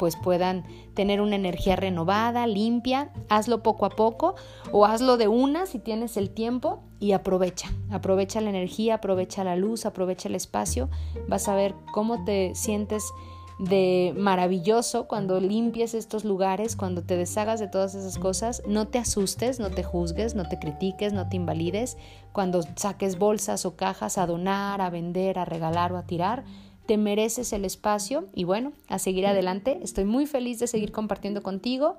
pues 0.00 0.16
puedan 0.16 0.64
tener 0.94 1.20
una 1.20 1.36
energía 1.36 1.76
renovada, 1.76 2.46
limpia. 2.46 3.12
Hazlo 3.28 3.62
poco 3.62 3.84
a 3.84 3.90
poco 3.90 4.34
o 4.72 4.86
hazlo 4.86 5.18
de 5.18 5.28
una 5.28 5.66
si 5.66 5.78
tienes 5.78 6.16
el 6.16 6.30
tiempo 6.30 6.82
y 7.00 7.12
aprovecha. 7.12 7.70
Aprovecha 7.90 8.40
la 8.40 8.48
energía, 8.48 8.94
aprovecha 8.94 9.44
la 9.44 9.56
luz, 9.56 9.84
aprovecha 9.84 10.30
el 10.30 10.36
espacio. 10.36 10.88
Vas 11.28 11.48
a 11.48 11.54
ver 11.54 11.74
cómo 11.92 12.24
te 12.24 12.54
sientes 12.54 13.04
de 13.60 14.14
maravilloso 14.16 15.06
cuando 15.06 15.38
limpies 15.38 15.92
estos 15.92 16.24
lugares, 16.24 16.76
cuando 16.76 17.02
te 17.02 17.16
deshagas 17.16 17.60
de 17.60 17.68
todas 17.68 17.94
esas 17.94 18.18
cosas, 18.18 18.62
no 18.66 18.88
te 18.88 18.98
asustes, 18.98 19.60
no 19.60 19.70
te 19.70 19.82
juzgues, 19.82 20.34
no 20.34 20.48
te 20.48 20.58
critiques, 20.58 21.12
no 21.12 21.28
te 21.28 21.36
invalides, 21.36 21.98
cuando 22.32 22.62
saques 22.76 23.18
bolsas 23.18 23.66
o 23.66 23.76
cajas 23.76 24.16
a 24.16 24.26
donar, 24.26 24.80
a 24.80 24.88
vender, 24.88 25.38
a 25.38 25.44
regalar 25.44 25.92
o 25.92 25.98
a 25.98 26.06
tirar, 26.06 26.44
te 26.86 26.96
mereces 26.96 27.52
el 27.52 27.66
espacio 27.66 28.26
y 28.34 28.44
bueno, 28.44 28.72
a 28.88 28.98
seguir 28.98 29.26
adelante. 29.26 29.78
Estoy 29.82 30.06
muy 30.06 30.26
feliz 30.26 30.58
de 30.58 30.66
seguir 30.66 30.90
compartiendo 30.90 31.42
contigo 31.42 31.98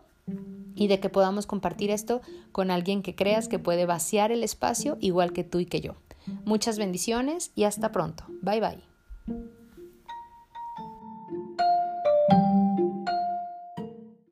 y 0.76 0.88
de 0.88 1.00
que 1.00 1.10
podamos 1.10 1.46
compartir 1.46 1.92
esto 1.92 2.22
con 2.52 2.72
alguien 2.72 3.04
que 3.04 3.16
creas 3.16 3.48
que 3.48 3.60
puede 3.60 3.86
vaciar 3.86 4.32
el 4.32 4.44
espacio 4.44 4.98
igual 5.00 5.32
que 5.32 5.44
tú 5.44 5.60
y 5.60 5.68
que 5.68 5.80
yo. 5.80 5.94
Muchas 6.44 6.80
bendiciones 6.80 7.52
y 7.56 7.66
hasta 7.66 7.92
pronto. 7.92 8.24
Bye 8.42 8.62
bye. 8.62 9.52